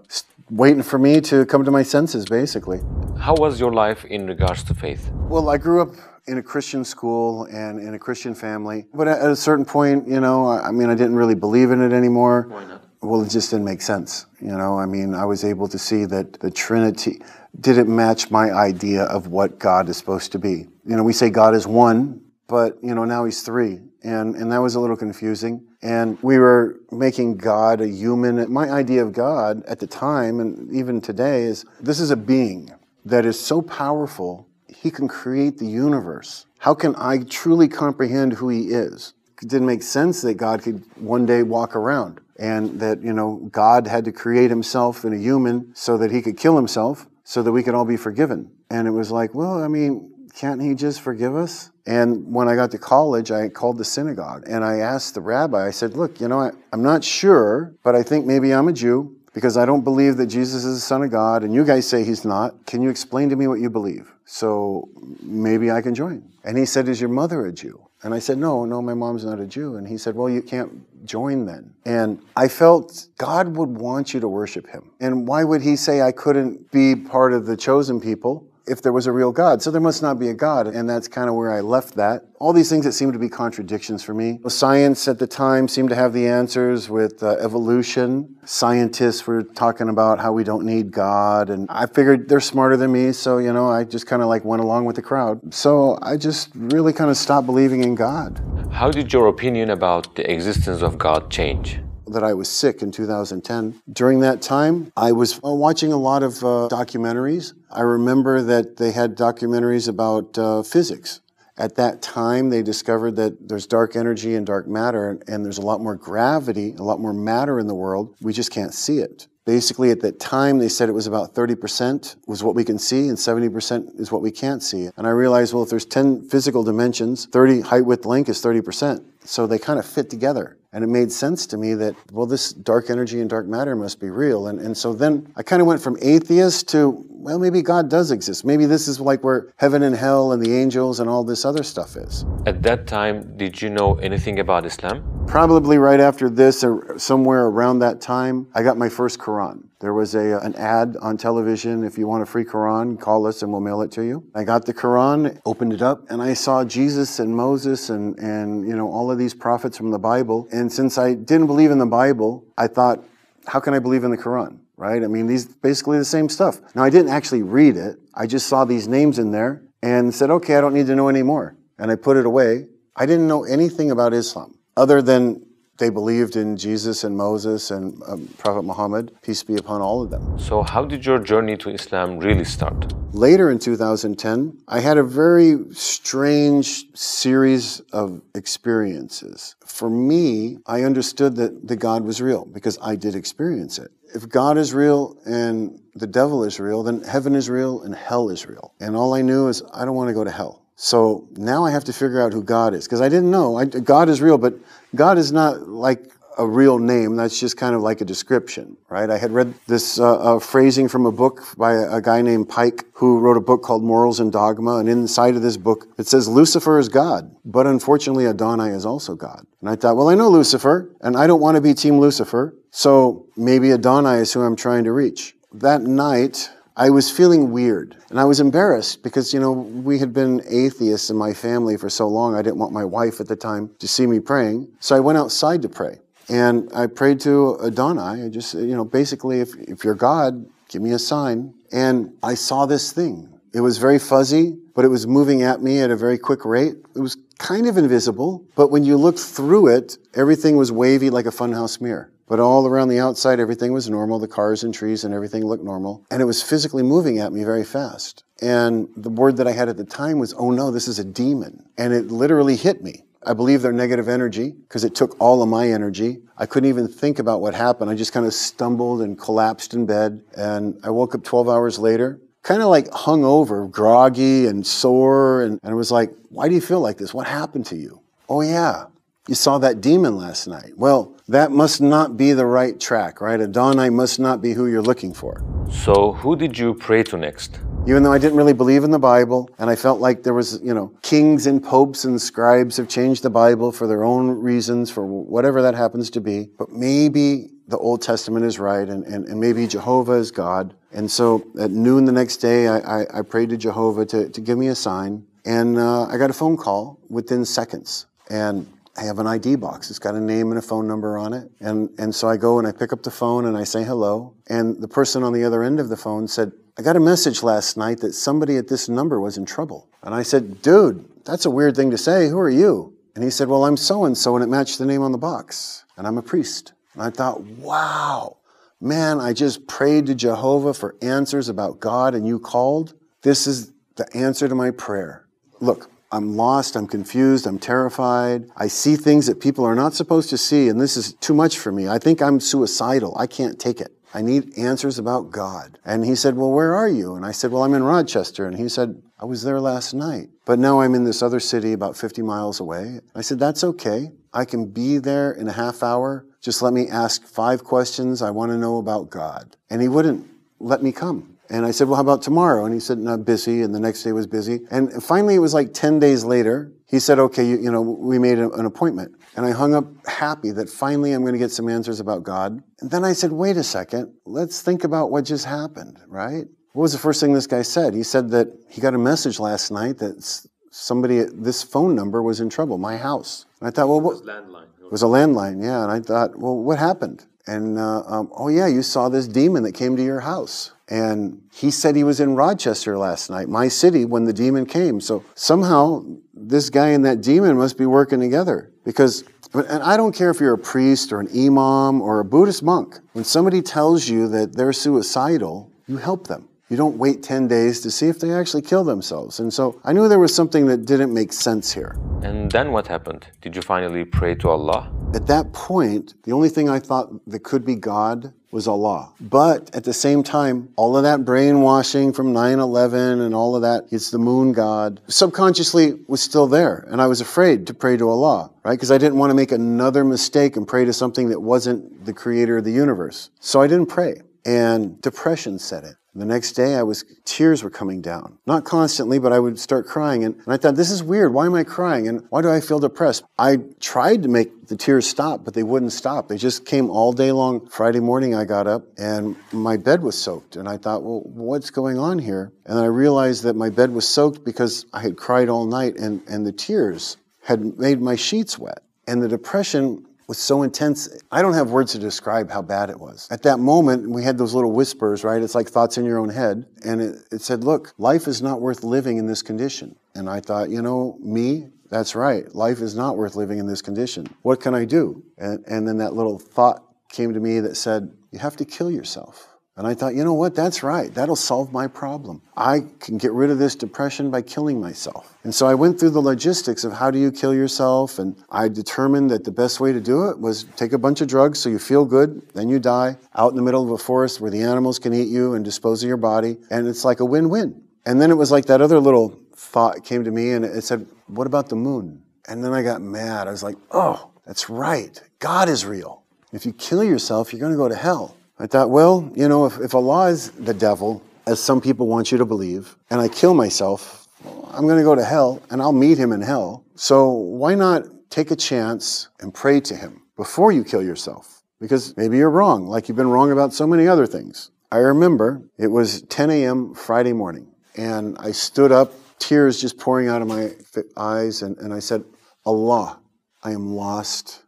waiting 0.51 0.83
for 0.83 0.99
me 0.99 1.21
to 1.21 1.47
come 1.47 1.65
to 1.65 1.71
my 1.71 1.85
senses, 1.85 2.25
basically. 2.25 2.81
How 3.19 3.35
was 3.35 3.61
your 3.61 3.73
life 3.73 4.05
in 4.05 4.27
regards 4.27 4.65
to 4.65 4.75
faith? 4.75 5.11
Well, 5.13 5.49
I 5.49 5.59
grew 5.59 5.81
up 5.81 5.95
in 6.27 6.39
a 6.39 6.43
Christian 6.43 6.85
school 6.85 7.45
and 7.45 7.79
in 7.79 7.95
a 7.95 7.99
Christian 7.99 8.35
family. 8.35 8.87
But 8.93 9.07
at 9.07 9.31
a 9.31 9.37
certain 9.37 9.65
point, 9.65 10.09
you 10.09 10.19
know, 10.19 10.49
I 10.49 10.73
mean, 10.73 10.91
I 10.91 10.97
didn't 10.97 11.15
really 11.15 11.37
believe 11.37 11.71
in 11.71 11.81
it 11.83 11.93
anymore. 11.93 12.47
Why 12.49 12.65
not? 12.65 12.83
Well, 13.01 13.23
it 13.23 13.31
just 13.31 13.51
didn't 13.51 13.65
make 13.65 13.81
sense. 13.81 14.27
You 14.41 14.57
know, 14.57 14.79
I 14.79 14.87
mean, 14.87 15.15
I 15.15 15.25
was 15.25 15.45
able 15.45 15.69
to 15.69 15.79
see 15.79 16.05
that 16.07 16.41
the 16.41 16.51
Trinity 16.51 17.23
didn't 17.59 17.89
match 17.95 18.31
my 18.31 18.51
idea 18.51 19.05
of 19.05 19.29
what 19.29 19.59
God 19.59 19.89
is 19.89 19.97
supposed 19.97 20.33
to 20.33 20.39
be. 20.39 20.67
You 20.85 20.97
know, 20.97 21.03
we 21.03 21.13
say 21.13 21.31
God 21.31 21.55
is 21.55 21.67
one, 21.67 22.21
but, 22.47 22.77
you 22.83 22.95
know, 22.95 23.05
now 23.05 23.25
he's 23.25 23.43
three. 23.43 23.81
And, 24.03 24.35
and 24.35 24.51
that 24.51 24.59
was 24.59 24.75
a 24.75 24.81
little 24.81 24.97
confusing. 24.97 25.67
And 25.83 26.19
we 26.23 26.39
were 26.39 26.81
making 26.91 27.37
God 27.37 27.81
a 27.81 27.89
human. 27.89 28.51
My 28.51 28.71
idea 28.71 29.05
of 29.05 29.13
God 29.13 29.63
at 29.65 29.79
the 29.79 29.87
time, 29.87 30.41
and 30.41 30.75
even 30.75 31.01
today, 31.01 31.43
is 31.43 31.65
this 31.81 32.01
is 32.01 32.11
a 32.11 32.17
being 32.17 32.71
that 33.05 33.27
is 33.27 33.39
so 33.39 33.61
powerful, 33.61 34.49
he 34.69 34.91
can 34.91 35.09
create 35.09 35.59
the 35.59 35.67
universe. 35.67 36.47
How 36.59 36.75
can 36.75 36.95
I 36.97 37.19
truly 37.25 37.69
comprehend 37.69 38.35
who 38.35 38.49
he 38.49 38.69
is? 38.69 39.15
It 39.43 39.49
didn't 39.49 39.67
make 39.67 39.83
sense 39.83 40.23
that 40.23 40.35
God 40.35 40.63
could 40.63 40.83
one 40.97 41.25
day 41.25 41.43
walk 41.43 41.75
around 41.75 42.21
and 42.39 42.81
that, 42.81 43.03
you 43.03 43.13
know, 43.13 43.49
God 43.53 43.87
had 43.87 44.05
to 44.05 44.13
create 44.13 44.51
himself 44.51 45.05
in 45.05 45.13
a 45.13 45.19
human 45.19 45.73
so 45.75 45.97
that 45.99 46.11
he 46.11 46.21
could 46.21 46.37
kill 46.37 46.57
himself 46.57 47.07
so 47.25 47.43
that 47.43 47.53
we 47.53 47.63
could 47.63 47.75
all 47.75 47.85
be 47.85 47.97
forgiven. 47.97 48.51
And 48.71 48.89
it 48.89 48.91
was 48.91 49.11
like, 49.11 49.35
well, 49.35 49.63
I 49.63 49.69
mean, 49.69 50.11
can't 50.35 50.61
he 50.61 50.75
just 50.75 51.01
forgive 51.01 51.35
us? 51.35 51.71
And 51.91 52.33
when 52.33 52.47
I 52.47 52.55
got 52.55 52.71
to 52.71 52.79
college, 52.79 53.33
I 53.33 53.49
called 53.49 53.77
the 53.77 53.85
synagogue 53.85 54.45
and 54.47 54.65
I 54.65 54.79
asked 54.79 55.15
the 55.15 55.21
rabbi, 55.21 55.67
I 55.67 55.73
said, 55.73 55.95
look, 55.95 56.21
you 56.21 56.29
know, 56.29 56.39
I, 56.39 56.53
I'm 56.73 56.85
not 56.85 57.03
sure, 57.03 57.75
but 57.83 57.97
I 57.97 58.05
think 58.05 58.27
maybe 58.27 58.55
I'm 58.55 58.69
a 58.69 58.73
Jew 58.73 59.17
because 59.35 59.57
I 59.57 59.67
don't 59.67 59.83
believe 59.83 60.17
that 60.19 60.27
Jesus 60.27 60.65
is 60.65 60.77
the 60.77 60.81
Son 60.81 61.03
of 61.03 61.11
God, 61.11 61.43
and 61.43 61.53
you 61.53 61.65
guys 61.65 61.89
say 61.89 62.05
he's 62.05 62.25
not. 62.25 62.67
Can 62.67 62.81
you 62.81 62.91
explain 62.91 63.29
to 63.31 63.37
me 63.37 63.49
what 63.49 63.59
you 63.59 63.71
believe? 63.71 64.13
So 64.25 64.89
maybe 65.21 65.71
I 65.73 65.83
can 65.83 65.95
join. 65.95 66.23
And 66.45 66.57
he 66.57 66.65
said, 66.65 66.89
Is 66.89 67.01
your 67.01 67.11
mother 67.11 67.47
a 67.47 67.53
Jew? 67.53 67.81
And 68.03 68.15
I 68.15 68.19
said, 68.19 68.39
No, 68.39 68.65
no, 68.65 68.81
my 68.81 68.95
mom's 68.95 69.25
not 69.25 69.41
a 69.41 69.47
Jew. 69.47 69.77
And 69.77 69.87
he 69.87 69.99
said, 69.99 70.15
Well, 70.15 70.29
you 70.29 70.43
can't 70.43 70.73
join 71.05 71.45
then. 71.47 71.75
And 71.85 72.21
I 72.37 72.49
felt 72.49 73.09
God 73.19 73.57
would 73.57 73.77
want 73.79 74.15
you 74.15 74.21
to 74.21 74.29
worship 74.29 74.69
him. 74.69 74.91
And 75.01 75.27
why 75.29 75.45
would 75.45 75.63
he 75.63 75.77
say 75.77 76.03
I 76.03 76.13
couldn't 76.13 76.71
be 76.71 76.97
part 76.97 77.33
of 77.33 77.47
the 77.47 77.57
chosen 77.57 78.01
people? 78.01 78.47
If 78.71 78.83
there 78.83 78.93
was 78.93 79.07
a 79.07 79.13
real 79.13 79.33
God. 79.33 79.61
So 79.63 79.71
there 79.71 79.81
must 79.81 80.03
not 80.03 80.19
be 80.19 80.29
a 80.29 80.35
God. 80.35 80.67
And 80.67 80.89
that's 80.89 81.09
kind 81.09 81.29
of 81.29 81.35
where 81.35 81.51
I 81.51 81.61
left 81.61 81.97
that. 81.97 82.23
All 82.39 82.53
these 82.53 82.71
things 82.71 82.85
that 82.85 82.93
seemed 82.93 83.13
to 83.13 83.19
be 83.19 83.29
contradictions 83.29 84.03
for 84.03 84.15
me. 84.15 84.41
Science 84.49 85.09
at 85.09 85.19
the 85.19 85.27
time 85.27 85.69
seemed 85.69 85.91
to 85.91 85.95
have 85.95 86.13
the 86.13 86.27
answers 86.27 86.89
with 86.89 87.23
uh, 87.23 87.33
evolution. 87.33 88.37
Scientists 88.45 89.27
were 89.27 89.43
talking 89.43 89.89
about 89.89 90.21
how 90.21 90.33
we 90.33 90.45
don't 90.45 90.65
need 90.65 90.91
God. 90.93 91.51
And 91.51 91.67
I 91.69 91.87
figured 91.87 92.29
they're 92.29 92.41
smarter 92.41 92.77
than 92.77 92.93
me. 92.93 93.13
So, 93.13 93.39
you 93.39 93.53
know, 93.53 93.69
I 93.69 93.85
just 93.85 94.07
kind 94.07 94.23
of 94.23 94.29
like 94.29 94.45
went 94.45 94.63
along 94.63 94.85
with 94.85 94.97
the 94.97 95.03
crowd. 95.03 95.53
So 95.53 95.99
I 96.01 96.17
just 96.17 96.51
really 96.55 96.93
kind 96.93 97.11
of 97.11 97.17
stopped 97.17 97.47
believing 97.47 97.83
in 97.85 97.95
God. 97.95 98.41
How 98.71 98.91
did 98.91 99.13
your 99.13 99.27
opinion 99.27 99.69
about 99.71 100.15
the 100.15 100.31
existence 100.31 100.81
of 100.81 100.97
God 100.97 101.31
change? 101.31 101.81
That 102.13 102.23
I 102.23 102.35
was 102.35 102.49
sick 102.49 102.83
in 102.83 102.93
2010. 102.93 103.83
During 103.93 104.21
that 104.21 104.43
time, 104.43 104.93
I 104.97 105.13
was 105.13 105.39
uh, 105.45 105.53
watching 105.53 105.93
a 105.93 105.97
lot 105.97 106.23
of 106.23 106.39
uh, 106.39 106.69
documentaries. 106.71 107.55
I 107.71 107.83
remember 107.83 108.43
that 108.43 108.77
they 108.77 108.93
had 108.93 109.17
documentaries 109.17 109.89
about 109.89 110.37
uh, 110.39 110.63
physics. 110.63 111.21
At 111.61 111.77
that 111.77 112.01
time, 112.01 112.49
they 112.49 112.63
discovered 112.63 113.17
that 113.17 113.49
there's 113.49 113.67
dark 113.67 113.95
energy 113.95 114.35
and 114.35 114.47
dark 114.47 114.67
matter, 114.67 115.21
and 115.29 115.45
there's 115.45 115.59
a 115.59 115.63
lot 115.63 115.83
more 115.83 115.95
gravity, 115.95 116.75
a 116.79 116.83
lot 116.83 117.01
more 117.01 117.13
matter 117.13 117.59
in 117.59 117.67
the 117.67 117.75
world. 117.75 118.17
We 118.23 118.33
just 118.33 118.51
can't 118.51 118.73
see 118.73 118.99
it. 118.99 119.27
Basically, 119.45 119.91
at 119.91 120.01
that 120.01 120.19
time, 120.21 120.59
they 120.59 120.69
said 120.69 120.89
it 120.89 120.93
was 120.93 121.07
about 121.07 121.35
30% 121.35 122.17
was 122.27 122.43
what 122.43 122.55
we 122.55 122.65
can 122.65 122.79
see, 122.79 123.09
and 123.09 123.19
70% 123.19 124.01
is 124.01 124.11
what 124.11 124.23
we 124.23 124.31
can't 124.31 124.63
see. 124.63 124.89
And 124.97 125.07
I 125.07 125.11
realized, 125.11 125.53
well, 125.53 125.63
if 125.63 125.69
there's 125.69 125.85
10 125.85 126.29
physical 126.29 126.63
dimensions, 126.63 127.27
30 127.27 127.63
height, 127.63 127.85
width, 127.85 128.07
length 128.07 128.31
is 128.31 128.43
30%. 128.43 129.05
So 129.25 129.47
they 129.47 129.59
kind 129.59 129.79
of 129.79 129.87
fit 129.87 130.11
together. 130.11 130.57
And 130.73 130.85
it 130.85 130.87
made 130.87 131.11
sense 131.11 131.47
to 131.49 131.57
me 131.57 131.75
that, 131.75 131.97
well, 132.13 132.27
this 132.27 132.53
dark 132.53 132.91
energy 132.91 133.21
and 133.21 133.29
dark 133.29 133.47
matter 133.47 133.75
must 133.75 133.99
be 133.99 134.09
real. 134.09 134.47
And, 134.47 134.61
and 134.61 134.77
so 134.77 134.93
then 134.93 135.33
I 135.35 135.43
kind 135.43 135.61
of 135.61 135.67
went 135.67 135.83
from 135.83 135.99
atheist 136.01 136.69
to, 136.69 137.05
well, 137.09 137.41
maybe 137.41 137.61
God 137.61 137.91
does 137.91 138.13
exist. 138.13 138.45
Maybe 138.45 138.67
this 138.67 138.87
is 138.87 139.01
like 139.01 139.25
where 139.25 139.53
heaven 139.57 139.83
and 139.83 139.97
hell 139.97 140.31
and 140.31 140.41
the 140.41 140.57
angels 140.57 141.01
and 141.01 141.11
all 141.11 141.25
this 141.25 141.45
other 141.45 141.65
stuff 141.65 141.97
is. 141.97 142.25
At 142.47 142.63
that 142.63 142.87
time, 142.87 143.37
did 143.37 143.61
you 143.61 143.69
know 143.69 143.97
anything 143.97 144.39
about 144.39 144.65
Islam? 144.65 145.25
Probably 145.27 145.77
right 145.77 146.01
after 146.01 146.31
this, 146.31 146.63
or 146.63 146.97
somewhere 146.99 147.47
around 147.47 147.81
that 147.81 148.01
time, 148.01 148.47
I 148.55 148.63
got 148.63 148.79
my 148.79 148.89
first 148.89 149.19
Quran. 149.19 149.65
There 149.81 149.95
was 149.95 150.15
a, 150.15 150.39
an 150.41 150.55
ad 150.57 150.99
on 151.01 151.17
television. 151.17 151.85
If 151.85 151.97
you 151.97 152.07
want 152.07 152.23
a 152.23 152.27
free 152.27 152.45
Quran, 152.45 153.01
call 153.01 153.27
us 153.27 153.43
and 153.43 153.51
we'll 153.51 153.63
mail 153.63 153.81
it 153.81 153.91
to 153.93 154.03
you. 154.05 154.23
I 154.35 154.45
got 154.45 154.67
the 154.67 154.75
Quran, 154.75 155.41
opened 155.47 155.73
it 155.73 155.81
up, 155.81 156.11
and 156.11 156.21
I 156.21 156.35
saw 156.35 156.67
Jesus 156.67 157.19
and 157.19 157.35
Moses 157.35 157.89
and, 157.89 158.19
and 158.19 158.69
you 158.69 158.77
know 158.77 158.91
all 158.91 159.11
of 159.11 159.17
these 159.17 159.33
prophets 159.33 159.79
from 159.79 159.91
the 159.91 159.99
Bible. 159.99 160.47
And 160.53 160.71
since 160.71 160.99
I 160.99 161.15
didn't 161.15 161.47
believe 161.47 161.71
in 161.71 161.79
the 161.79 161.87
Bible, 161.87 162.45
I 162.59 162.67
thought, 162.67 163.03
how 163.47 163.59
can 163.59 163.73
I 163.73 163.79
believe 163.79 164.05
in 164.05 164.11
the 164.11 164.19
Quran? 164.19 164.59
Right? 164.77 165.03
I 165.03 165.07
mean, 165.07 165.27
these 165.27 165.47
basically 165.47 165.97
the 165.97 166.05
same 166.05 166.29
stuff. 166.29 166.61
Now 166.75 166.83
I 166.83 166.91
didn't 166.91 167.11
actually 167.11 167.43
read 167.43 167.79
it. 167.79 167.99
I 168.13 168.27
just 168.27 168.49
saw 168.49 168.67
these 168.67 168.87
names 168.87 169.19
in 169.19 169.33
there 169.33 169.63
and 169.83 170.15
said, 170.15 170.31
okay, 170.31 170.57
I 170.57 170.61
don't 170.61 170.75
need 170.75 170.89
to 170.89 170.95
know 170.95 171.09
anymore. 171.09 171.57
And 171.79 171.91
I 171.91 171.97
put 171.97 172.19
it 172.19 172.27
away. 172.27 172.67
I 172.97 173.07
didn't 173.07 173.27
know 173.27 173.45
anything 173.45 173.91
about 173.91 174.13
Islam 174.13 174.59
other 174.77 175.01
than 175.01 175.43
they 175.81 175.91
believed 175.91 176.37
in 176.37 176.57
Jesus 176.57 177.03
and 177.03 177.17
Moses 177.17 177.73
and 177.73 178.01
um, 178.07 178.29
Prophet 178.39 178.63
Muhammad, 178.63 179.17
peace 179.23 179.43
be 179.43 179.57
upon 179.57 179.81
all 179.81 180.03
of 180.03 180.11
them. 180.11 180.39
So, 180.39 180.63
how 180.63 180.85
did 180.85 181.05
your 181.05 181.19
journey 181.19 181.57
to 181.57 181.71
Islam 181.71 182.19
really 182.19 182.45
start? 182.45 182.95
Later 183.13 183.51
in 183.51 183.59
2010, 183.59 184.63
I 184.69 184.79
had 184.79 184.97
a 184.97 185.03
very 185.03 185.57
strange 185.73 186.85
series 186.95 187.81
of 187.93 188.23
experiences. 188.37 189.57
For 189.67 189.91
me, 189.91 190.59
I 190.67 190.83
understood 190.83 191.35
that 191.37 191.67
the 191.67 191.77
God 191.77 192.05
was 192.05 192.23
real 192.23 192.45
because 192.45 192.79
I 192.81 192.95
did 192.95 193.17
experience 193.17 193.79
it. 193.79 193.91
If 194.15 194.29
God 194.29 194.59
is 194.59 194.73
real 194.73 195.17
and 195.25 195.81
the 195.95 196.07
devil 196.07 196.45
is 196.45 196.61
real, 196.61 196.83
then 196.83 197.03
heaven 197.03 197.35
is 197.35 197.51
real 197.51 197.83
and 197.83 197.95
hell 197.95 198.29
is 198.29 198.47
real. 198.47 198.75
And 198.81 198.95
all 198.95 199.15
I 199.15 199.23
knew 199.23 199.49
is 199.49 199.63
I 199.75 199.85
don't 199.85 199.97
want 199.97 200.09
to 200.09 200.15
go 200.15 200.25
to 200.25 200.31
hell. 200.31 200.61
So 200.83 201.29
now 201.37 201.67
I 201.67 201.71
have 201.73 201.85
to 201.85 201.93
figure 201.93 202.23
out 202.23 202.33
who 202.33 202.43
God 202.43 202.73
is 202.73 202.87
because 202.87 203.03
I 203.03 203.11
didn't 203.11 203.31
know. 203.31 203.57
I, 203.57 203.67
God 203.67 204.09
is 204.09 204.23
real, 204.23 204.39
but 204.39 204.55
God 204.95 205.19
is 205.19 205.33
not 205.33 205.69
like 205.69 206.11
a 206.39 206.47
real 206.47 206.79
name. 206.79 207.17
That's 207.17 207.39
just 207.39 207.57
kind 207.57 207.75
of 207.75 207.83
like 207.83 208.01
a 208.01 208.05
description, 208.05 208.77
right? 208.89 209.11
I 209.11 209.19
had 209.19 209.31
read 209.31 209.53
this 209.67 210.01
uh, 210.01 210.37
uh, 210.37 210.39
phrasing 210.39 210.89
from 210.89 211.05
a 211.05 211.13
book 211.13 211.43
by 211.57 211.75
a, 211.75 211.97
a, 211.97 212.03
guy 212.03 212.23
named 212.23 212.49
Pike 212.49 212.87
who 212.95 213.19
wrote 213.19 213.37
a 213.37 213.43
book 213.43 213.63
called 213.63 213.83
Morals 213.83 214.21
and 214.21 214.33
Dogma. 214.33 214.77
And 214.77 214.89
inside 214.89 215.37
of 215.37 215.43
this 215.43 215.59
book, 215.59 215.89
it 215.99 216.07
says 216.07 216.29
Lucifer 216.29 216.79
is 216.79 216.89
God, 216.89 217.37
but 217.45 217.67
unfortunately 217.67 218.27
Adonai 218.27 218.71
is 218.71 218.87
also 218.87 219.15
God. 219.15 219.47
And 219.61 219.69
I 219.69 219.77
thought, 219.77 219.97
well, 219.97 220.09
I 220.09 220.15
know 220.15 220.31
Lucifer, 220.31 220.91
and 221.03 221.17
I 221.17 221.27
don't 221.27 221.41
want 221.41 221.57
to 221.57 221.61
be 221.61 221.75
Team 221.75 221.99
Lucifer, 221.99 222.55
so 222.71 223.27
maybe 223.37 223.73
Adonai 223.73 224.21
is 224.21 224.33
who 224.33 224.41
I'm 224.41 224.57
trying 224.57 224.85
to 224.85 224.93
reach. 224.93 225.35
That 225.53 225.83
night, 225.83 226.51
I 226.81 226.89
was 226.89 227.11
feeling 227.11 227.53
weird 227.53 227.95
and 228.09 228.19
I 228.19 228.25
was 228.25 228.41
embarrassed 228.41 229.03
because, 229.03 229.35
you 229.35 229.39
know, 229.39 229.53
we 229.53 229.99
had 229.99 230.15
been 230.15 230.41
atheists 230.49 231.11
in 231.11 231.17
my 231.19 231.35
family 231.35 231.77
for 231.77 231.91
so 231.91 232.09
long. 232.09 232.35
I 232.35 232.41
didn't 232.41 232.57
want 232.57 232.73
my 232.73 232.87
wife 232.87 233.21
at 233.21 233.29
the 233.29 233.37
time 233.37 233.71
to 233.81 233.87
see 233.87 234.07
me 234.07 234.19
praying. 234.19 234.67
So 234.81 234.97
I 234.97 235.01
went 235.01 235.19
outside 235.19 235.61
to 235.61 235.69
pray. 235.69 235.99
And 236.31 236.71
I 236.75 236.87
prayed 236.87 237.21
to 237.21 237.59
Adonai. 237.63 238.25
I 238.25 238.29
just, 238.31 238.55
you 238.55 238.75
know, 238.75 238.87
basically, 238.87 239.41
if, 239.41 239.55
if 239.59 239.85
you're 239.85 239.95
God, 239.95 240.47
give 240.71 240.81
me 240.81 240.93
a 240.93 240.99
sign. 240.99 241.53
And 241.71 242.15
I 242.23 242.33
saw 242.33 242.65
this 242.65 242.93
thing. 242.93 243.29
It 243.53 243.61
was 243.61 243.77
very 243.77 243.99
fuzzy, 243.99 244.57
but 244.75 244.87
it 244.87 244.89
was 244.89 245.07
moving 245.07 245.43
at 245.43 245.61
me 245.63 245.81
at 245.81 245.91
a 245.91 245.97
very 245.97 246.17
quick 246.17 246.47
rate. 246.47 246.77
It 246.97 247.01
was 247.01 247.19
kind 247.37 247.67
of 247.67 247.77
invisible, 247.77 248.43
but 248.55 248.71
when 248.71 248.85
you 248.85 248.97
looked 248.97 249.19
through 249.19 249.67
it, 249.67 249.99
everything 250.15 250.57
was 250.57 250.73
wavy 250.73 251.11
like 251.11 251.27
a 251.27 251.31
funhouse 251.31 251.79
mirror. 251.79 252.11
But 252.31 252.39
all 252.39 252.65
around 252.65 252.91
the 252.91 253.01
outside, 253.01 253.41
everything 253.41 253.73
was 253.73 253.91
normal. 253.91 254.21
The 254.21 254.29
cars 254.29 254.63
and 254.63 254.73
trees 254.73 255.03
and 255.03 255.13
everything 255.13 255.45
looked 255.45 255.65
normal. 255.65 256.07
And 256.13 256.23
it 256.23 256.27
was 256.27 256.41
physically 256.41 256.85
moving 256.85 257.19
at 257.19 257.33
me 257.33 257.43
very 257.43 257.65
fast. 257.65 258.23
And 258.41 258.89
the 258.97 259.11
word 259.11 259.37
that 259.39 259.49
I 259.49 259.51
had 259.51 259.69
at 259.69 259.77
the 259.77 259.85
time 259.85 260.21
was, 260.21 260.33
oh 260.35 260.53
no, 260.53 260.71
this 260.71 260.87
is 260.87 261.01
a 261.01 261.05
demon. 261.05 261.67
And 261.77 261.93
it 261.93 262.13
literally 262.13 262.55
hit 262.55 262.85
me. 262.85 263.03
I 263.27 263.33
believe 263.33 263.63
they're 263.63 263.73
negative 263.73 264.09
energy 264.09 264.53
because 264.53 264.85
it 264.85 264.95
took 264.95 265.17
all 265.21 265.43
of 265.43 265.49
my 265.49 265.71
energy. 265.71 266.21
I 266.39 266.47
couldn't 266.47 266.69
even 266.69 266.87
think 266.87 267.19
about 267.19 267.41
what 267.41 267.53
happened. 267.53 267.91
I 267.91 267.97
just 267.97 268.13
kind 268.13 268.25
of 268.25 268.33
stumbled 268.33 269.03
and 269.03 269.19
collapsed 269.19 269.75
in 269.75 269.85
bed. 269.85 270.23
And 270.37 270.79
I 270.85 270.91
woke 270.91 271.17
up 271.17 271.25
12 271.25 271.49
hours 271.49 271.81
later, 271.81 272.21
kind 272.45 272.63
of 272.63 272.69
like 272.69 272.89
hung 272.93 273.25
over, 273.25 273.67
groggy 273.67 274.47
and 274.47 274.65
sore. 274.65 275.43
And, 275.43 275.59
and 275.65 275.73
I 275.73 275.75
was 275.75 275.91
like, 275.91 276.13
why 276.29 276.49
do 276.49 276.55
you 276.55 276.61
feel 276.61 276.81
like 276.81 276.97
this? 276.97 277.13
What 277.13 277.27
happened 277.27 277.67
to 277.67 277.77
you? 277.77 278.01
Oh, 278.29 278.43
yeah, 278.43 278.85
you 279.29 279.35
saw 279.35 279.59
that 279.59 279.81
demon 279.81 280.17
last 280.17 280.47
night. 280.47 280.73
Well, 280.77 281.17
that 281.29 281.51
must 281.53 281.81
not 281.81 282.17
be 282.17 282.33
the 282.33 282.47
right 282.47 282.79
track, 282.81 283.21
right? 283.21 283.41
Adonai 283.41 283.91
must 283.91 284.19
not 284.19 284.41
be 284.41 284.53
who 284.53 284.67
you're 284.67 284.83
looking 284.83 285.15
for. 285.15 285.43
So, 285.71 286.13
who 286.13 286.37
did 286.37 286.59
you 286.59 286.75
pray 286.75 287.03
to 287.05 287.17
next? 287.17 287.61
even 287.87 288.03
though 288.03 288.13
I 288.13 288.19
didn't 288.19 288.37
really 288.37 288.53
believe 288.53 288.85
in 288.85 288.91
the 288.91 288.99
Bible, 288.99 289.49
and 289.59 289.71
I 289.71 289.77
felt 289.77 290.01
like 290.01 290.23
there 290.23 290.35
was, 290.35 290.61
you 290.63 290.75
know, 290.75 290.93
kings 291.03 291.47
and 291.47 291.63
popes 291.63 292.05
and 292.05 292.21
scribes 292.21 292.77
have 292.77 292.89
changed 292.89 293.23
the 293.23 293.31
Bible 293.31 293.73
for 293.73 293.87
their 293.87 294.05
own 294.05 294.29
reasons, 294.29 294.91
for 294.91 295.07
whatever 295.07 295.63
that 295.63 295.75
happens 295.75 296.11
to 296.11 296.21
be. 296.21 296.51
But 296.59 296.71
maybe 296.71 297.51
the 297.69 297.79
Old 297.79 298.03
Testament 298.03 298.45
is 298.45 298.59
right, 298.59 298.87
and, 298.87 299.05
and, 299.07 299.27
and 299.27 299.41
maybe 299.41 299.67
Jehovah 299.67 300.13
is 300.13 300.31
God. 300.31 300.75
And 300.93 301.11
so 301.11 301.47
at 301.59 301.71
noon 301.71 302.05
the 302.05 302.13
next 302.13 302.37
day, 302.39 302.69
I, 302.69 303.01
I, 303.01 303.19
I 303.21 303.23
prayed 303.23 303.49
to 303.51 303.57
Jehovah 303.57 304.05
to, 304.07 304.29
to 304.29 304.41
give 304.41 304.59
me 304.59 304.69
a 304.69 304.75
sign, 304.75 305.25
and 305.47 305.79
uh, 305.79 306.05
I 306.05 306.19
got 306.19 306.29
a 306.29 306.35
phone 306.35 306.57
call 306.57 306.99
within 307.09 307.47
seconds. 307.47 308.07
And 308.29 308.71
I 308.97 309.05
have 309.05 309.19
an 309.19 309.27
ID 309.27 309.57
box. 309.57 309.89
It's 309.91 309.99
got 309.99 310.15
a 310.15 310.21
name 310.21 310.51
and 310.51 310.59
a 310.59 310.63
phone 310.63 310.87
number 310.87 311.17
on 311.17 311.33
it. 311.33 311.51
And, 311.61 311.91
and 311.99 312.15
so 312.15 312.29
I 312.29 312.37
go 312.37 312.59
and 312.59 312.67
I 312.67 312.73
pick 312.73 312.93
up 312.93 313.03
the 313.03 313.11
phone 313.11 313.47
and 313.47 313.57
I 313.57 313.65
say 313.65 313.85
hello. 313.85 314.35
And 314.49 314.81
the 314.81 314.89
person 314.89 315.23
on 315.23 315.33
the 315.33 315.45
other 315.45 315.63
end 315.63 315.81
of 315.81 315.89
the 315.89 315.97
phone 315.97 316.27
said, 316.27 316.53
I 316.79 316.83
got 316.83 316.97
a 316.97 317.01
message 317.01 317.43
last 317.43 317.77
night 317.77 318.01
that 318.01 318.15
somebody 318.15 318.57
at 318.57 318.69
this 318.69 318.89
number 318.89 319.21
was 319.21 319.37
in 319.37 319.45
trouble. 319.45 319.89
And 320.03 320.15
I 320.15 320.23
said, 320.23 320.63
Dude, 320.63 321.09
that's 321.25 321.45
a 321.45 321.51
weird 321.51 321.77
thing 321.77 321.91
to 321.91 321.99
say. 321.99 322.29
Who 322.29 322.39
are 322.39 322.51
you? 322.51 322.95
And 323.15 323.23
he 323.23 323.31
said, 323.31 323.49
Well, 323.49 323.65
I'm 323.65 323.77
so 323.77 324.05
and 324.05 324.17
so, 324.17 324.35
and 324.35 324.43
it 324.43 324.49
matched 324.49 324.79
the 324.79 324.87
name 324.87 325.03
on 325.03 325.13
the 325.13 325.19
box. 325.19 325.85
And 325.97 326.07
I'm 326.07 326.19
a 326.19 326.23
priest. 326.23 326.73
And 326.95 327.03
I 327.03 327.11
thought, 327.11 327.43
Wow, 327.43 328.39
man, 328.81 329.21
I 329.21 329.33
just 329.33 329.67
prayed 329.67 330.07
to 330.07 330.15
Jehovah 330.15 330.75
for 330.75 330.97
answers 331.03 331.49
about 331.49 331.81
God, 331.81 332.15
and 332.15 332.27
you 332.27 332.39
called. 332.39 332.95
This 333.23 333.47
is 333.47 333.73
the 333.97 334.09
answer 334.17 334.49
to 334.49 334.55
my 334.55 334.71
prayer. 334.71 335.27
Look, 335.61 335.91
I'm 336.13 336.37
lost, 336.37 336.77
I'm 336.77 336.87
confused, 336.87 337.47
I'm 337.47 337.59
terrified. 337.59 338.51
I 338.57 338.67
see 338.67 338.97
things 338.97 339.27
that 339.27 339.41
people 339.41 339.65
are 339.65 339.77
not 339.77 339.95
supposed 339.95 340.29
to 340.31 340.39
see, 340.39 340.69
and 340.69 340.81
this 340.81 340.97
is 340.97 341.13
too 341.15 341.35
much 341.35 341.59
for 341.59 341.71
me. 341.71 341.89
I 341.89 341.99
think 341.99 342.21
I'm 342.21 342.41
suicidal. 342.41 343.17
I 343.17 343.27
can't 343.27 343.59
take 343.59 343.81
it. 343.81 343.93
I 344.13 344.23
need 344.23 344.59
answers 344.59 344.99
about 344.99 345.31
God. 345.31 345.79
And 345.85 346.05
he 346.05 346.17
said, 346.17 346.37
Well, 346.37 346.51
where 346.51 346.75
are 346.75 346.89
you? 346.89 347.15
And 347.15 347.25
I 347.25 347.31
said, 347.31 347.53
Well, 347.53 347.63
I'm 347.63 347.75
in 347.75 347.85
Rochester. 347.85 348.47
And 348.47 348.57
he 348.57 348.69
said, 348.69 349.01
I 349.21 349.25
was 349.25 349.45
there 349.45 349.61
last 349.61 349.95
night. 349.95 350.31
But 350.45 350.59
now 350.59 350.81
I'm 350.81 350.97
in 350.97 351.05
this 351.05 351.23
other 351.23 351.39
city 351.39 351.73
about 351.73 351.97
50 351.97 352.23
miles 352.23 352.59
away. 352.59 353.01
I 353.15 353.21
said, 353.21 353.39
That's 353.39 353.63
okay. 353.63 354.11
I 354.33 354.45
can 354.45 354.67
be 354.67 354.99
there 354.99 355.31
in 355.31 355.47
a 355.47 355.53
half 355.53 355.83
hour. 355.83 356.27
Just 356.41 356.61
let 356.61 356.73
me 356.73 356.89
ask 356.89 357.25
five 357.25 357.63
questions 357.63 358.21
I 358.21 358.31
want 358.31 358.51
to 358.51 358.59
know 358.59 358.79
about 358.79 359.11
God. 359.11 359.57
And 359.69 359.81
he 359.81 359.89
wouldn't 359.89 360.27
let 360.59 360.83
me 360.83 360.91
come. 360.91 361.37
And 361.51 361.67
I 361.67 361.73
said, 361.73 361.89
Well, 361.89 361.97
how 361.97 362.03
about 362.03 362.23
tomorrow? 362.23 362.65
And 362.65 362.73
he 362.73 362.81
said, 362.81 362.99
No, 362.99 363.19
busy. 363.19 363.63
And 363.63 363.75
the 363.75 363.81
next 363.81 364.03
day 364.03 364.13
was 364.13 364.27
busy. 364.27 364.61
And 364.71 365.03
finally, 365.03 365.35
it 365.35 365.41
was 365.41 365.53
like 365.53 365.75
10 365.75 365.99
days 365.99 366.25
later. 366.25 366.73
He 366.87 367.01
said, 367.01 367.19
Okay, 367.19 367.45
you, 367.45 367.59
you 367.61 367.71
know, 367.71 367.83
we 367.83 368.19
made 368.19 368.39
an 368.39 368.65
appointment. 368.65 369.17
And 369.37 369.47
I 369.47 369.53
hung 369.53 369.75
up 369.75 369.85
happy 370.07 370.51
that 370.53 370.69
finally 370.69 371.13
I'm 371.13 371.23
going 371.23 371.35
to 371.35 371.39
get 371.39 371.51
some 371.51 371.69
answers 371.69 372.01
about 372.01 372.23
God. 372.23 372.63
And 372.81 372.91
then 372.91 373.05
I 373.05 373.13
said, 373.13 373.33
wait 373.33 373.57
a 373.57 373.63
second, 373.63 374.13
let's 374.25 374.61
think 374.63 374.85
about 374.85 375.11
what 375.11 375.25
just 375.25 375.45
happened, 375.45 375.99
right? 376.09 376.47
What 376.73 376.83
was 376.83 376.93
the 376.93 376.99
first 376.99 377.21
thing 377.21 377.33
this 377.33 377.47
guy 377.47 377.63
said? 377.63 377.95
He 377.95 378.03
said 378.03 378.31
that 378.31 378.49
he 378.69 378.81
got 378.81 378.95
a 378.95 378.99
message 378.99 379.39
last 379.41 379.71
night 379.71 379.99
that 379.99 380.49
somebody 380.71 381.19
at 381.19 381.43
this 381.43 381.63
phone 381.63 381.95
number 381.95 382.23
was 382.23 382.41
in 382.41 382.49
trouble, 382.49 382.79
my 382.79 382.97
house. 382.97 383.47
And 383.61 383.69
I 383.69 383.71
thought, 383.71 383.89
well, 383.89 384.01
what? 384.01 384.17
It 384.17 384.25
was 384.25 384.29
landline. 384.29 384.67
It 384.81 384.93
was 384.93 385.03
a 385.03 385.07
landline, 385.07 385.63
yeah. 385.63 385.83
And 385.83 385.93
I 385.93 386.01
thought, 386.01 386.39
well, 386.39 386.57
what 386.57 386.79
happened? 386.79 387.27
And, 387.47 387.79
uh, 387.79 388.03
um, 388.07 388.31
oh, 388.37 388.49
yeah, 388.49 388.67
you 388.67 388.83
saw 388.83 389.09
this 389.09 389.27
demon 389.27 389.63
that 389.65 389.73
came 389.73 389.97
to 389.97 390.05
your 390.05 390.21
house. 390.21 390.73
And 390.89 391.43
he 391.53 391.71
said 391.71 391.97
he 391.97 392.05
was 392.05 392.21
in 392.21 392.35
Rochester 392.35 392.99
last 392.99 393.31
night, 393.31 393.49
my 393.49 393.69
city, 393.69 394.05
when 394.05 394.25
the 394.25 394.33
demon 394.33 394.67
came. 394.67 395.01
So 395.01 395.25
somehow 395.35 396.05
this 396.35 396.69
guy 396.69 396.89
and 396.89 397.05
that 397.05 397.21
demon 397.21 397.57
must 397.57 397.79
be 397.79 397.87
working 397.87 398.21
together. 398.21 398.71
Because, 398.85 399.25
and 399.55 399.83
I 399.83 399.97
don't 399.97 400.15
care 400.15 400.31
if 400.31 400.41
you're 400.41 400.55
a 400.55 400.59
priest 400.59 401.13
or 401.13 401.21
an 401.21 401.29
imam 401.29 402.03
or 402.03 402.21
a 402.21 402.25
Buddhist 402.25 402.63
monk, 402.63 402.99
when 403.13 403.25
somebody 403.25 403.63
tells 403.63 404.09
you 404.09 404.29
that 404.29 404.55
they're 404.55 404.73
suicidal, 404.73 405.71
you 405.87 405.97
help 405.97 406.27
them. 406.27 406.49
You 406.71 406.77
don't 406.77 406.99
wait 406.99 407.25
10 407.25 407.49
days 407.49 407.81
to 407.81 407.91
see 407.91 408.07
if 408.07 408.21
they 408.21 408.33
actually 408.33 408.63
kill 408.63 408.85
themselves. 408.85 409.41
And 409.41 409.53
so 409.53 409.81
I 409.85 409.93
knew 409.93 410.09
there 410.09 410.21
was 410.21 410.33
something 410.33 410.67
that 410.67 410.87
didn't 410.87 411.13
make 411.13 411.33
sense 411.33 411.73
here. 411.73 411.97
And 412.23 412.49
then 412.49 412.71
what 412.71 412.87
happened? 412.87 413.27
Did 413.41 413.57
you 413.57 413.63
finally 413.63 414.05
pray 414.05 414.37
to 414.37 414.49
Allah? 414.51 414.89
At 415.13 415.27
that 415.27 415.53
point, 415.53 416.15
the 416.23 416.31
only 416.31 416.49
thing 416.49 416.69
I 416.69 416.79
thought 416.79 417.11
that 417.27 417.41
could 417.41 417.67
be 417.67 417.75
God 417.75 418.33
was 418.53 418.69
Allah. 418.69 419.13
But 419.21 419.75
at 419.75 419.83
the 419.83 419.93
same 419.93 420.23
time, 420.23 420.69
all 420.77 420.97
of 420.97 421.03
that 421.03 421.25
brainwashing 421.25 422.13
from 422.13 422.33
9 422.33 422.61
11 422.61 423.21
and 423.21 423.35
all 423.35 423.57
of 423.57 423.63
that, 423.63 423.87
it's 423.91 424.13
the 424.13 424.19
moon 424.19 424.53
God, 424.53 425.01
subconsciously 425.09 425.99
was 426.07 426.21
still 426.21 426.47
there. 426.47 426.85
And 426.89 427.03
I 427.03 427.09
was 427.09 427.21
afraid 427.21 427.67
to 427.67 427.75
pray 427.75 427.97
to 427.97 428.09
Allah, 428.09 428.53
right? 428.63 428.75
Because 428.75 428.93
I 428.93 428.99
didn't 428.99 429.19
want 429.19 429.31
to 429.31 429.35
make 429.35 429.51
another 429.51 430.05
mistake 430.05 430.57
and 430.57 430.69
pray 430.69 430.85
to 430.85 430.93
something 430.93 431.31
that 431.31 431.41
wasn't 431.41 432.05
the 432.05 432.13
creator 432.13 432.59
of 432.59 432.65
the 432.65 432.73
universe. 432.73 433.31
So 433.41 433.61
I 433.61 433.67
didn't 433.67 433.87
pray. 433.87 434.23
And 434.45 435.01
depression 435.03 435.59
set 435.59 435.85
in. 435.85 435.95
The 436.15 436.25
next 436.25 436.53
day, 436.53 436.75
I 436.75 436.83
was 436.83 437.05
tears 437.25 437.63
were 437.63 437.71
coming 437.71 438.01
down. 438.01 438.39
Not 438.47 438.65
constantly, 438.65 439.21
but 439.21 439.33
I 439.33 439.39
would 439.39 439.59
start 439.61 439.87
crying, 439.87 440.25
and, 440.25 440.35
and, 440.35 440.53
I 440.53 440.57
thought, 440.57 440.75
"This 440.75 440.91
is 440.91 441.03
weird. 441.03 441.33
Why 441.33 441.47
am 441.47 441.55
I 441.55 441.63
crying? 441.63 442.09
And 442.09 442.25
why 442.31 442.43
do 442.43 442.51
I 442.51 442.61
feel 442.61 442.81
depressed?" 442.81 443.23
I 443.39 443.59
tried 443.79 444.25
to 444.25 444.29
make 444.29 444.67
the 444.67 444.77
tears 444.77 445.07
stop, 445.07 445.45
but 445.45 445.55
they 445.55 445.63
wouldn't 445.63 445.93
stop. 445.93 446.29
They 446.29 446.37
just 446.37 446.65
came 446.67 446.91
all 446.91 447.13
day 447.13 447.31
long. 447.31 447.67
Friday 447.67 448.01
morning, 448.01 448.35
I 448.35 448.45
got 448.45 448.67
up, 448.67 448.87
and 448.99 449.37
my 449.53 449.77
bed 449.77 450.03
was 450.03 450.19
soaked, 450.19 450.57
and 450.57 450.69
I 450.69 450.79
thought, 450.79 451.05
"Well, 451.05 451.23
what's 451.25 451.71
going 451.71 451.99
on 451.99 452.19
here?" 452.19 452.53
And 452.67 452.79
I 452.79 452.87
realized 452.87 453.45
that 453.45 453.55
my 453.55 453.71
bed 453.71 453.95
was 453.95 454.09
soaked 454.09 454.45
because 454.45 454.87
I 454.93 455.01
had 455.01 455.17
cried 455.17 455.49
all 455.49 455.65
night, 455.65 455.97
and 455.97 456.23
and 456.27 456.45
the 456.45 456.53
tears 456.53 457.17
had 457.43 457.79
made 457.79 458.03
my 458.03 458.17
sheets 458.17 458.59
wet, 458.59 458.83
and 459.07 459.23
the 459.23 459.29
depression 459.29 460.07
was 460.31 460.39
so 460.39 460.63
intense. 460.63 461.09
I 461.33 461.43
don't 461.43 461.55
have 461.55 461.73
words 461.73 461.91
to 461.91 461.99
describe 461.99 462.53
how 462.53 462.63
bad 462.63 462.89
it 462.89 463.01
was. 463.01 463.27
At 463.33 463.43
that 463.43 463.59
moment, 463.59 464.09
we 464.09 464.23
had 464.23 464.39
those 464.39 464.55
little 464.55 464.71
whispers, 464.71 465.25
right? 465.25 465.43
It's 465.43 465.57
like 465.57 465.69
thoughts 465.69 465.99
in 465.99 466.05
your 466.05 466.19
own 466.19 466.29
head. 466.29 466.67
And 466.85 467.03
it, 467.03 467.17
it 467.33 467.41
said, 467.43 467.65
look, 467.65 467.93
life 467.99 468.29
is 468.29 468.41
not 468.41 468.61
worth 468.61 468.85
living 468.85 469.17
in 469.17 469.27
this 469.27 469.43
condition. 469.43 469.97
And 470.15 470.31
I 470.31 470.39
thought, 470.39 470.71
you 470.71 470.83
know, 470.83 471.19
me, 471.21 471.71
that's 471.89 472.15
right. 472.15 472.55
Life 472.55 472.81
is 472.81 472.95
not 472.95 473.17
worth 473.17 473.35
living 473.35 473.59
in 473.59 473.67
this 473.67 473.83
condition. 473.83 474.29
What 474.43 474.61
can 474.61 474.73
I 474.73 474.85
do? 474.85 475.21
And, 475.37 475.65
and 475.67 475.89
then 475.89 475.99
that 475.99 476.15
little 476.15 476.39
thought 476.39 476.85
came 477.09 477.35
to 477.35 477.41
me 477.41 477.59
that 477.59 477.75
said, 477.75 478.13
you 478.31 478.39
have 478.39 478.55
to 478.59 478.65
kill 478.65 478.89
yourself. 478.89 479.49
And 479.81 479.89
I 479.89 479.95
thought, 479.95 480.15
you 480.15 480.25
know 480.25 480.35
what? 480.35 480.55
That's 480.55 480.83
right. 480.83 481.11
That'll 481.15 481.35
solve 481.35 481.73
my 481.73 481.87
problem. 481.87 482.43
I 482.55 482.81
can 482.99 483.17
get 483.17 483.33
rid 483.33 483.49
of 483.49 483.59
this 483.59 483.75
depression 483.75 484.31
by 484.31 484.43
killing 484.43 484.79
myself. 484.79 485.39
And 485.43 485.55
so 485.55 485.67
I 485.67 485.75
went 485.75 485.99
through 485.99 486.11
the 486.11 486.21
logistics 486.21 486.85
of 486.85 486.93
how 486.93 487.11
do 487.11 487.19
you 487.19 487.33
kill 487.33 487.55
yourself. 487.55 488.19
And 488.19 488.37
I 488.51 488.69
determined 488.69 489.31
that 489.31 489.45
the 489.45 489.51
best 489.51 489.81
way 489.81 489.95
to 489.95 489.99
do 489.99 490.29
it 490.29 490.39
was 490.39 490.65
take 490.77 490.93
a 490.93 490.99
bunch 490.99 491.23
of 491.23 491.29
drugs 491.29 491.61
so 491.61 491.71
you 491.71 491.79
feel 491.79 492.05
good, 492.05 492.47
then 492.53 492.69
you 492.69 492.79
die 492.79 493.17
out 493.35 493.53
in 493.53 493.57
the 493.57 493.63
middle 493.63 493.83
of 493.83 493.91
a 493.91 493.97
forest 493.97 494.39
where 494.39 494.51
the 494.51 494.61
animals 494.61 494.99
can 494.99 495.15
eat 495.15 495.29
you 495.29 495.55
and 495.55 495.65
dispose 495.65 496.03
of 496.03 496.09
your 496.09 496.19
body. 496.19 496.59
And 496.71 496.87
it's 496.87 497.07
like 497.07 497.21
a 497.21 497.25
win 497.25 497.49
win. 497.49 497.83
And 498.05 498.21
then 498.21 498.31
it 498.31 498.37
was 498.37 498.51
like 498.51 498.67
that 498.67 498.83
other 498.83 499.01
little 499.01 499.41
thought 499.55 500.05
came 500.05 500.25
to 500.25 500.31
me 500.31 500.51
and 500.51 500.63
it 500.63 500.85
said, 500.85 501.07
what 501.27 501.47
about 501.47 501.71
the 501.71 501.77
moon? 501.77 502.23
And 502.47 502.63
then 502.63 502.75
I 502.75 502.83
got 502.83 503.01
mad. 503.01 503.49
I 503.49 503.51
was 503.51 503.63
like, 503.63 503.77
oh, 503.93 504.29
that's 504.45 504.69
right. 504.69 505.19
God 505.39 505.71
is 505.71 505.87
real. 505.87 506.23
If 506.53 506.67
you 506.67 506.75
kill 506.75 507.03
yourself, 507.03 507.51
you're 507.51 507.61
going 507.61 507.73
to 507.73 507.79
go 507.79 507.89
to 507.89 507.97
hell. 507.97 508.37
I 508.61 508.67
thought, 508.67 508.91
well, 508.91 509.33
you 509.35 509.49
know, 509.49 509.65
if, 509.65 509.79
if 509.81 509.95
Allah 509.95 510.29
is 510.29 510.51
the 510.51 510.75
devil, 510.75 511.23
as 511.47 511.59
some 511.59 511.81
people 511.81 512.07
want 512.07 512.31
you 512.31 512.37
to 512.37 512.45
believe, 512.45 512.95
and 513.09 513.19
I 513.19 513.27
kill 513.27 513.55
myself, 513.55 514.29
I'm 514.45 514.87
going 514.87 514.99
to 514.99 515.03
go 515.03 515.15
to 515.15 515.25
hell 515.25 515.63
and 515.71 515.81
I'll 515.81 515.95
meet 515.95 516.19
him 516.19 516.31
in 516.31 516.43
hell. 516.43 516.85
So 516.95 517.31
why 517.31 517.75
not 517.75 518.05
take 518.29 518.51
a 518.51 518.57
chance 518.57 519.29
and 519.41 519.55
pray 519.55 519.81
to 519.81 519.97
him 519.97 520.25
before 520.37 520.73
you 520.73 520.85
kill 520.85 521.03
yourself? 521.03 521.63
Because 521.81 522.15
maybe 522.19 522.37
you're 522.37 522.51
wrong, 522.51 522.87
like 522.87 523.09
you've 523.09 523.17
been 523.17 523.31
wrong 523.31 523.51
about 523.51 523.73
so 523.73 523.87
many 523.87 524.07
other 524.07 524.27
things. 524.27 524.71
I 524.93 524.99
remember 524.99 525.63
it 525.79 525.87
was 525.87 526.21
10 526.23 526.51
a.m. 526.51 526.95
Friday 526.95 527.33
morning, 527.33 527.67
and 527.97 528.37
I 528.39 528.53
stood 528.53 528.93
up, 528.93 529.15
tears 529.39 529.81
just 529.81 529.99
pouring 529.99 530.29
out 530.29 530.43
of 530.43 530.49
my 530.49 530.73
eyes, 531.17 531.63
and, 531.63 531.79
and 531.79 531.95
I 531.95 532.01
said, 532.01 532.25
Allah, 532.67 533.21
I 533.63 533.71
am 533.71 533.95
lost. 533.95 534.65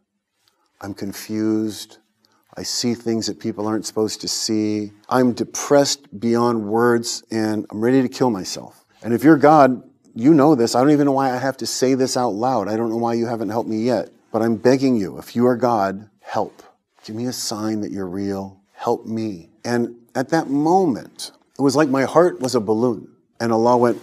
I'm 0.81 0.95
confused. 0.95 1.99
I 2.55 2.63
see 2.63 2.93
things 2.93 3.27
that 3.27 3.39
people 3.39 3.67
aren't 3.67 3.85
supposed 3.85 4.21
to 4.21 4.27
see. 4.27 4.91
I'm 5.09 5.33
depressed 5.33 6.19
beyond 6.19 6.65
words, 6.65 7.23
and 7.31 7.65
I'm 7.71 7.81
ready 7.83 8.01
to 8.01 8.09
kill 8.09 8.29
myself. 8.29 8.85
And 9.01 9.13
if 9.13 9.23
you're 9.23 9.37
God, 9.37 9.81
you 10.13 10.33
know 10.33 10.53
this. 10.53 10.75
I 10.75 10.81
don't 10.81 10.91
even 10.91 11.05
know 11.05 11.13
why 11.13 11.31
I 11.31 11.37
have 11.37 11.57
to 11.57 11.65
say 11.65 11.95
this 11.95 12.15
out 12.15 12.29
loud. 12.29 12.67
I 12.67 12.77
don't 12.77 12.89
know 12.89 12.97
why 12.97 13.15
you 13.15 13.25
haven't 13.25 13.49
helped 13.49 13.69
me 13.69 13.83
yet. 13.83 14.09
But 14.31 14.41
I'm 14.41 14.55
begging 14.55 14.95
you, 14.95 15.17
if 15.17 15.35
you 15.35 15.45
are 15.47 15.55
God, 15.55 16.09
help. 16.21 16.63
Give 17.05 17.15
me 17.15 17.25
a 17.25 17.33
sign 17.33 17.81
that 17.81 17.91
you're 17.91 18.07
real. 18.07 18.61
Help 18.73 19.05
me. 19.05 19.49
And 19.63 19.95
at 20.15 20.29
that 20.29 20.49
moment, 20.49 21.31
it 21.57 21.61
was 21.61 21.75
like 21.75 21.89
my 21.89 22.03
heart 22.03 22.39
was 22.39 22.55
a 22.55 22.59
balloon, 22.59 23.09
and 23.39 23.51
Allah 23.51 23.77
went, 23.77 24.01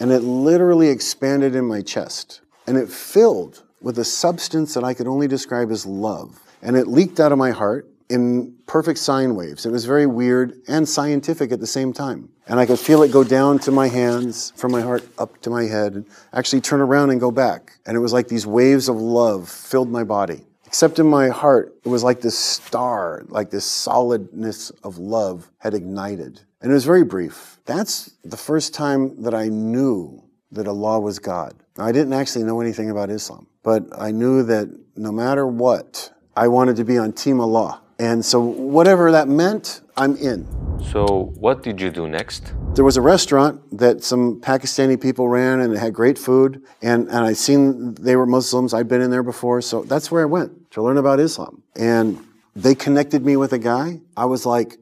and 0.00 0.10
it 0.10 0.20
literally 0.20 0.88
expanded 0.88 1.54
in 1.54 1.64
my 1.64 1.80
chest, 1.80 2.40
and 2.66 2.76
it 2.76 2.88
filled 2.88 3.62
with 3.80 3.98
a 3.98 4.04
substance 4.04 4.74
that 4.74 4.84
I 4.84 4.94
could 4.94 5.06
only 5.06 5.28
describe 5.28 5.70
as 5.70 5.86
love. 5.86 6.40
And 6.62 6.76
it 6.76 6.86
leaked 6.86 7.20
out 7.20 7.32
of 7.32 7.38
my 7.38 7.50
heart 7.50 7.88
in 8.08 8.54
perfect 8.66 8.98
sine 8.98 9.34
waves. 9.34 9.66
It 9.66 9.70
was 9.70 9.84
very 9.84 10.06
weird 10.06 10.60
and 10.66 10.88
scientific 10.88 11.52
at 11.52 11.60
the 11.60 11.66
same 11.66 11.92
time. 11.92 12.30
And 12.46 12.58
I 12.58 12.66
could 12.66 12.78
feel 12.78 13.02
it 13.02 13.12
go 13.12 13.22
down 13.22 13.58
to 13.60 13.70
my 13.70 13.88
hands, 13.88 14.52
from 14.56 14.72
my 14.72 14.80
heart 14.80 15.06
up 15.18 15.40
to 15.42 15.50
my 15.50 15.64
head, 15.64 15.94
and 15.94 16.06
actually 16.32 16.62
turn 16.62 16.80
around 16.80 17.10
and 17.10 17.20
go 17.20 17.30
back. 17.30 17.78
And 17.86 17.96
it 17.96 18.00
was 18.00 18.12
like 18.12 18.28
these 18.28 18.46
waves 18.46 18.88
of 18.88 18.96
love 18.96 19.48
filled 19.48 19.90
my 19.90 20.04
body. 20.04 20.44
Except 20.64 20.98
in 20.98 21.06
my 21.06 21.28
heart, 21.28 21.74
it 21.84 21.88
was 21.88 22.04
like 22.04 22.20
this 22.20 22.38
star, 22.38 23.24
like 23.28 23.50
this 23.50 23.64
solidness 23.64 24.70
of 24.84 24.98
love 24.98 25.50
had 25.58 25.74
ignited. 25.74 26.40
And 26.60 26.70
it 26.70 26.74
was 26.74 26.84
very 26.84 27.04
brief. 27.04 27.58
That's 27.64 28.10
the 28.24 28.36
first 28.36 28.74
time 28.74 29.22
that 29.22 29.34
I 29.34 29.48
knew 29.48 30.22
that 30.52 30.66
Allah 30.66 31.00
was 31.00 31.18
God. 31.18 31.54
Now, 31.76 31.84
I 31.84 31.92
didn't 31.92 32.12
actually 32.12 32.44
know 32.44 32.60
anything 32.60 32.90
about 32.90 33.10
Islam, 33.10 33.46
but 33.62 33.84
I 33.96 34.10
knew 34.10 34.42
that 34.44 34.68
no 34.96 35.12
matter 35.12 35.46
what, 35.46 36.10
I 36.36 36.48
wanted 36.48 36.76
to 36.76 36.84
be 36.84 36.98
on 36.98 37.12
Team 37.12 37.40
Allah. 37.40 37.82
And 37.98 38.24
so, 38.24 38.40
whatever 38.40 39.10
that 39.12 39.28
meant, 39.28 39.80
I'm 39.96 40.16
in. 40.16 40.46
So, 40.92 41.32
what 41.34 41.62
did 41.62 41.80
you 41.80 41.90
do 41.90 42.06
next? 42.06 42.52
There 42.74 42.84
was 42.84 42.96
a 42.96 43.02
restaurant 43.02 43.60
that 43.76 44.04
some 44.04 44.40
Pakistani 44.40 45.00
people 45.00 45.28
ran 45.28 45.60
and 45.60 45.74
it 45.74 45.78
had 45.78 45.92
great 45.92 46.16
food. 46.16 46.62
And, 46.80 47.08
and 47.08 47.18
I'd 47.18 47.36
seen 47.36 47.94
they 47.94 48.14
were 48.14 48.26
Muslims. 48.26 48.72
I'd 48.72 48.86
been 48.86 49.00
in 49.00 49.10
there 49.10 49.24
before. 49.24 49.60
So 49.60 49.82
that's 49.82 50.12
where 50.12 50.22
I 50.22 50.26
went 50.26 50.70
to 50.72 50.82
learn 50.82 50.96
about 50.96 51.18
Islam. 51.18 51.62
And 51.74 52.24
they 52.54 52.76
connected 52.76 53.24
me 53.24 53.36
with 53.36 53.52
a 53.52 53.58
guy. 53.58 54.00
I 54.16 54.26
was 54.26 54.46
like, 54.46 54.78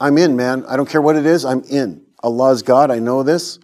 I'm 0.00 0.18
in, 0.18 0.34
man. 0.34 0.64
I 0.66 0.76
don't 0.76 0.88
care 0.88 1.00
what 1.00 1.14
it 1.14 1.26
is. 1.26 1.44
I'm 1.44 1.62
in. 1.64 2.04
Allah's 2.22 2.62
God. 2.62 2.90
I 2.90 2.98
know 2.98 3.22
this. 3.22 3.60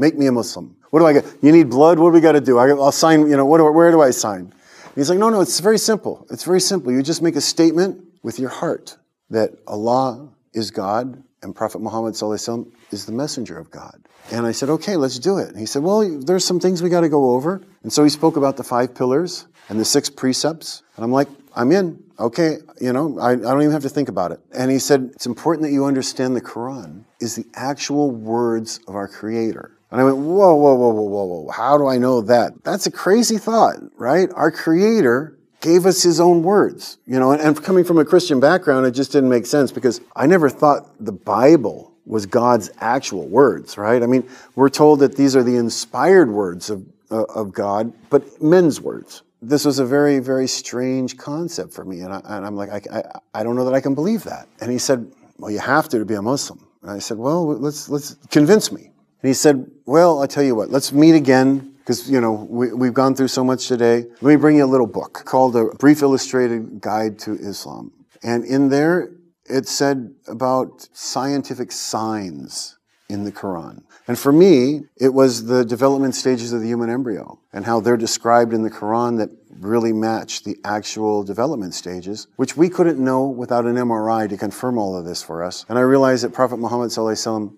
Make 0.00 0.16
me 0.16 0.26
a 0.28 0.32
Muslim. 0.32 0.74
What 0.88 1.00
do 1.00 1.06
I 1.06 1.12
get? 1.12 1.26
You 1.42 1.52
need 1.52 1.68
blood? 1.68 1.98
What 1.98 2.08
do 2.08 2.14
we 2.14 2.22
got 2.22 2.32
to 2.32 2.40
do? 2.40 2.56
I, 2.56 2.72
will 2.72 2.90
sign, 2.90 3.28
you 3.28 3.36
know, 3.36 3.44
what 3.44 3.58
do, 3.58 3.70
where 3.70 3.90
do 3.90 4.00
I 4.00 4.12
sign? 4.12 4.50
he's 4.94 5.10
like, 5.10 5.18
no, 5.18 5.28
no, 5.28 5.42
it's 5.42 5.60
very 5.60 5.76
simple. 5.76 6.26
It's 6.30 6.42
very 6.42 6.60
simple. 6.60 6.90
You 6.90 7.02
just 7.02 7.20
make 7.20 7.36
a 7.36 7.40
statement 7.42 8.02
with 8.22 8.38
your 8.38 8.48
heart 8.48 8.96
that 9.28 9.50
Allah 9.66 10.30
is 10.54 10.70
God 10.70 11.22
and 11.42 11.54
Prophet 11.54 11.82
Muhammad 11.82 12.14
is 12.14 13.06
the 13.06 13.12
messenger 13.12 13.58
of 13.58 13.70
God. 13.70 14.00
And 14.32 14.46
I 14.46 14.52
said, 14.52 14.70
okay, 14.70 14.96
let's 14.96 15.18
do 15.18 15.36
it. 15.36 15.50
And 15.50 15.58
he 15.58 15.66
said, 15.66 15.82
well, 15.82 16.00
there's 16.18 16.46
some 16.46 16.60
things 16.60 16.82
we 16.82 16.88
got 16.88 17.02
to 17.02 17.10
go 17.10 17.32
over. 17.32 17.60
And 17.82 17.92
so 17.92 18.02
he 18.02 18.08
spoke 18.08 18.38
about 18.38 18.56
the 18.56 18.64
five 18.64 18.94
pillars 18.94 19.46
and 19.68 19.78
the 19.78 19.84
six 19.84 20.08
precepts. 20.08 20.82
And 20.96 21.04
I'm 21.04 21.12
like, 21.12 21.28
I'm 21.54 21.72
in. 21.72 22.02
Okay, 22.18 22.58
you 22.80 22.94
know, 22.94 23.18
I, 23.18 23.32
I 23.32 23.36
don't 23.36 23.62
even 23.62 23.72
have 23.72 23.82
to 23.82 23.90
think 23.90 24.08
about 24.08 24.32
it. 24.32 24.40
And 24.52 24.70
he 24.70 24.78
said, 24.78 25.10
it's 25.14 25.26
important 25.26 25.66
that 25.66 25.72
you 25.72 25.84
understand 25.84 26.36
the 26.36 26.40
Quran 26.40 27.04
is 27.20 27.36
the 27.36 27.46
actual 27.54 28.10
words 28.10 28.80
of 28.88 28.94
our 28.94 29.08
Creator. 29.08 29.72
And 29.90 30.00
I 30.00 30.04
went, 30.04 30.18
whoa, 30.18 30.54
whoa, 30.54 30.74
whoa, 30.74 30.90
whoa, 30.90 31.02
whoa, 31.02 31.24
whoa. 31.24 31.50
How 31.50 31.76
do 31.76 31.86
I 31.86 31.98
know 31.98 32.20
that? 32.22 32.62
That's 32.62 32.86
a 32.86 32.90
crazy 32.90 33.38
thought, 33.38 33.76
right? 33.96 34.28
Our 34.34 34.50
Creator 34.50 35.36
gave 35.60 35.84
us 35.84 36.02
his 36.02 36.20
own 36.20 36.42
words. 36.42 36.98
You 37.06 37.18
know, 37.18 37.32
and, 37.32 37.40
and, 37.40 37.62
coming 37.62 37.84
from 37.84 37.98
a 37.98 38.04
Christian 38.04 38.40
background, 38.40 38.86
it 38.86 38.92
just 38.92 39.12
didn't 39.12 39.28
make 39.28 39.46
sense 39.46 39.72
because 39.72 40.00
I 40.16 40.26
never 40.26 40.48
thought 40.48 41.04
the 41.04 41.12
Bible 41.12 41.92
was 42.06 42.26
God's 42.26 42.70
actual 42.78 43.26
words, 43.26 43.76
right? 43.76 44.02
I 44.02 44.06
mean, 44.06 44.28
we're 44.54 44.70
told 44.70 45.00
that 45.00 45.16
these 45.16 45.36
are 45.36 45.42
the 45.42 45.56
inspired 45.56 46.30
words 46.30 46.70
of, 46.70 46.84
uh, 47.10 47.24
of 47.24 47.52
God, 47.52 47.92
but 48.10 48.42
men's 48.42 48.80
words. 48.80 49.22
This 49.42 49.64
was 49.64 49.78
a 49.78 49.86
very, 49.86 50.18
very 50.18 50.46
strange 50.46 51.16
concept 51.16 51.72
for 51.72 51.84
me. 51.84 52.00
And, 52.00 52.12
I, 52.12 52.46
am 52.46 52.56
like, 52.56 52.70
I, 52.70 52.98
I, 52.98 53.40
I 53.40 53.42
don't 53.42 53.56
know 53.56 53.64
that 53.64 53.74
I 53.74 53.80
can 53.80 53.94
believe 53.94 54.24
that. 54.24 54.48
And 54.60 54.70
he 54.70 54.78
said, 54.78 55.10
well, 55.38 55.50
you 55.50 55.58
have 55.58 55.88
to 55.90 55.98
to 55.98 56.04
be 56.04 56.14
a 56.14 56.22
Muslim. 56.22 56.66
And 56.82 56.90
I 56.90 56.98
said, 56.98 57.18
well, 57.18 57.46
let's, 57.46 57.88
let's 57.88 58.16
convince 58.30 58.72
me. 58.72 58.90
And 59.22 59.28
he 59.28 59.34
said, 59.34 59.70
well, 59.86 60.20
I'll 60.20 60.28
tell 60.28 60.42
you 60.42 60.54
what, 60.54 60.70
let's 60.70 60.92
meet 60.92 61.14
again 61.14 61.70
because 61.90 62.10
you 62.10 62.20
know 62.20 62.46
we, 62.48 62.72
we've 62.72 62.94
gone 62.94 63.14
through 63.14 63.28
so 63.28 63.42
much 63.42 63.66
today. 63.66 64.04
Let 64.20 64.30
me 64.30 64.36
bring 64.36 64.56
you 64.56 64.64
a 64.64 64.66
little 64.66 64.86
book 64.86 65.22
called 65.24 65.56
A 65.56 65.64
Brief 65.76 66.02
Illustrated 66.02 66.80
Guide 66.80 67.18
to 67.20 67.34
Islam, 67.34 67.92
and 68.22 68.44
in 68.44 68.68
there 68.68 69.10
it 69.46 69.66
said 69.66 70.14
about 70.28 70.88
scientific 70.92 71.72
signs 71.72 72.78
in 73.08 73.24
the 73.24 73.32
Quran. 73.32 73.82
And 74.10 74.18
for 74.18 74.32
me, 74.32 74.86
it 74.96 75.14
was 75.14 75.44
the 75.44 75.64
development 75.64 76.16
stages 76.16 76.52
of 76.52 76.62
the 76.62 76.66
human 76.66 76.90
embryo 76.90 77.38
and 77.52 77.64
how 77.64 77.78
they're 77.78 77.96
described 77.96 78.52
in 78.52 78.64
the 78.64 78.68
Quran 78.68 79.18
that 79.18 79.30
really 79.60 79.92
match 79.92 80.42
the 80.42 80.58
actual 80.64 81.22
development 81.22 81.74
stages, 81.74 82.26
which 82.34 82.56
we 82.56 82.68
couldn't 82.68 82.98
know 82.98 83.28
without 83.28 83.66
an 83.66 83.76
MRI 83.76 84.28
to 84.28 84.36
confirm 84.36 84.78
all 84.78 84.96
of 84.96 85.04
this 85.04 85.22
for 85.22 85.44
us. 85.44 85.64
And 85.68 85.78
I 85.78 85.82
realized 85.82 86.24
that 86.24 86.32
Prophet 86.32 86.56
Muhammad, 86.56 86.90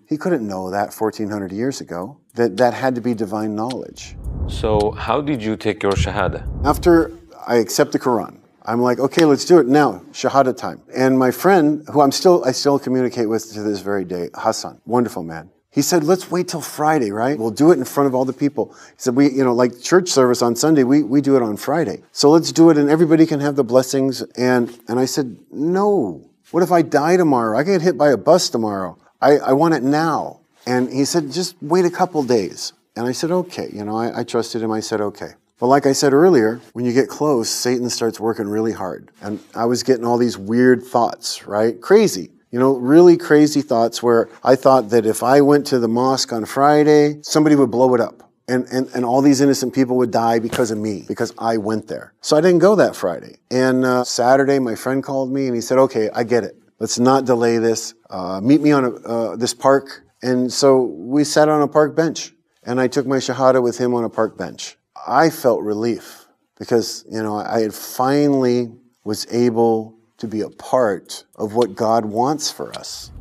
he 0.07 0.15
couldn't 0.15 0.47
know 0.47 0.69
that 0.69 0.93
1400 0.93 1.51
years 1.51 1.81
ago, 1.81 2.19
that 2.35 2.55
that 2.57 2.75
had 2.75 2.93
to 2.93 3.01
be 3.01 3.15
divine 3.15 3.55
knowledge. 3.55 4.15
So, 4.47 4.91
how 4.91 5.21
did 5.21 5.41
you 5.41 5.55
take 5.55 5.81
your 5.81 5.93
Shahada? 5.93 6.47
After 6.63 7.11
I 7.47 7.55
accept 7.55 7.93
the 7.93 7.99
Quran, 7.99 8.37
I'm 8.61 8.79
like, 8.79 8.99
okay, 8.99 9.25
let's 9.25 9.45
do 9.45 9.57
it 9.57 9.65
now. 9.65 10.03
Shahada 10.11 10.55
time. 10.55 10.83
And 10.95 11.17
my 11.17 11.31
friend, 11.31 11.83
who 11.91 12.01
I'm 12.01 12.11
still, 12.11 12.45
I 12.45 12.51
still 12.51 12.77
communicate 12.77 13.27
with 13.27 13.51
to 13.53 13.63
this 13.63 13.79
very 13.79 14.05
day, 14.05 14.29
Hassan, 14.35 14.79
wonderful 14.85 15.23
man. 15.23 15.49
He 15.73 15.81
said, 15.81 16.03
let's 16.03 16.29
wait 16.29 16.49
till 16.49 16.61
Friday, 16.61 17.11
right? 17.11 17.37
We'll 17.37 17.49
do 17.49 17.71
it 17.71 17.79
in 17.79 17.85
front 17.85 18.05
of 18.07 18.13
all 18.13 18.25
the 18.25 18.33
people. 18.33 18.75
He 18.89 18.97
said, 18.97 19.15
we, 19.15 19.31
you 19.31 19.43
know, 19.43 19.55
like 19.55 19.81
church 19.81 20.07
service 20.07 20.43
on 20.43 20.55
Sunday, 20.55 20.83
we, 20.83 21.01
we 21.01 21.19
do 21.19 21.35
it 21.35 21.41
on 21.41 21.57
Friday. 21.57 22.03
So 22.11 22.29
let's 22.29 22.51
do 22.51 22.69
it 22.69 22.77
and 22.77 22.91
everybody 22.91 23.25
can 23.25 23.39
have 23.39 23.55
the 23.55 23.63
blessings. 23.63 24.21
And, 24.37 24.79
and 24.87 24.99
I 24.99 25.05
said, 25.05 25.35
no. 25.51 26.29
What 26.51 26.61
if 26.61 26.71
I 26.71 26.83
die 26.83 27.17
tomorrow? 27.17 27.57
I 27.57 27.63
get 27.63 27.81
hit 27.81 27.97
by 27.97 28.11
a 28.11 28.17
bus 28.17 28.49
tomorrow. 28.49 28.99
I, 29.19 29.37
I 29.37 29.53
want 29.53 29.73
it 29.73 29.81
now. 29.81 30.41
And 30.67 30.93
he 30.93 31.05
said, 31.05 31.31
just 31.31 31.55
wait 31.59 31.85
a 31.85 31.89
couple 31.89 32.21
days. 32.21 32.73
And 32.95 33.07
I 33.07 33.11
said, 33.11 33.31
okay. 33.31 33.69
You 33.73 33.83
know, 33.83 33.97
I, 33.97 34.19
I 34.19 34.23
trusted 34.23 34.61
him. 34.61 34.71
I 34.71 34.79
said, 34.79 35.01
okay. 35.01 35.31
But 35.59 35.67
like 35.67 35.87
I 35.87 35.93
said 35.93 36.13
earlier, 36.13 36.61
when 36.73 36.85
you 36.85 36.93
get 36.93 37.09
close, 37.09 37.49
Satan 37.49 37.89
starts 37.89 38.19
working 38.19 38.47
really 38.47 38.73
hard. 38.73 39.09
And 39.21 39.39
I 39.55 39.65
was 39.65 39.81
getting 39.81 40.05
all 40.05 40.19
these 40.19 40.37
weird 40.37 40.83
thoughts, 40.83 41.47
right? 41.47 41.81
Crazy. 41.81 42.29
You 42.53 42.59
know, 42.59 42.75
really 42.75 43.17
crazy 43.17 43.63
thoughts 43.63 44.03
where 44.03 44.29
I 44.43 44.55
thought 44.55 44.91
that 44.91 45.07
if 45.07 45.23
I 45.23 45.41
went 45.41 45.65
to 45.67 45.79
the 45.79 45.87
mosque 45.87 46.31
on 46.31 46.45
Friday, 46.45 47.17
somebody 47.23 47.55
would 47.55 47.71
blow 47.71 47.95
it 47.95 47.99
up. 47.99 48.29
And, 48.47 48.67
and, 48.67 48.87
and 48.93 49.03
all 49.03 49.23
these 49.23 49.41
innocent 49.41 49.73
people 49.73 49.97
would 49.97 50.11
die 50.11 50.37
because 50.37 50.69
of 50.69 50.77
me, 50.77 51.03
because 51.07 51.33
I 51.39 51.57
went 51.57 51.87
there. 51.87 52.13
So 52.21 52.37
I 52.37 52.41
didn't 52.41 52.59
go 52.59 52.75
that 52.75 52.95
Friday. 52.95 53.37
And 53.49 53.83
uh, 53.83 54.03
Saturday, 54.03 54.59
my 54.59 54.75
friend 54.75 55.01
called 55.01 55.33
me 55.33 55.47
and 55.47 55.55
he 55.55 55.61
said, 55.61 55.79
okay, 55.79 56.11
I 56.13 56.23
get 56.23 56.43
it. 56.43 56.55
Let's 56.77 56.99
not 56.99 57.25
delay 57.25 57.57
this. 57.57 57.95
Uh, 58.07 58.39
meet 58.39 58.61
me 58.61 58.71
on 58.71 58.85
a, 58.85 58.91
uh, 58.91 59.35
this 59.35 59.55
park. 59.55 60.03
And 60.21 60.53
so 60.53 60.83
we 60.83 61.23
sat 61.23 61.49
on 61.49 61.63
a 61.63 61.67
park 61.67 61.95
bench 61.95 62.35
and 62.61 62.79
I 62.79 62.87
took 62.87 63.07
my 63.07 63.17
Shahada 63.17 63.63
with 63.63 63.79
him 63.79 63.95
on 63.95 64.03
a 64.03 64.11
park 64.11 64.37
bench. 64.37 64.77
I 65.07 65.31
felt 65.31 65.63
relief 65.63 66.27
because, 66.59 67.03
you 67.09 67.23
know, 67.23 67.37
I 67.37 67.61
had 67.61 67.73
finally 67.73 68.71
was 69.03 69.25
able 69.33 69.92
to 70.23 70.27
be 70.27 70.41
a 70.41 70.49
part 70.49 71.25
of 71.35 71.53
what 71.53 71.75
God 71.75 72.05
wants 72.05 72.49
for 72.49 72.73
us. 72.81 73.11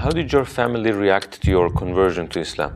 How 0.00 0.10
did 0.10 0.32
your 0.32 0.44
family 0.44 0.90
react 0.90 1.40
to 1.42 1.50
your 1.50 1.70
conversion 1.70 2.26
to 2.32 2.40
Islam? 2.40 2.72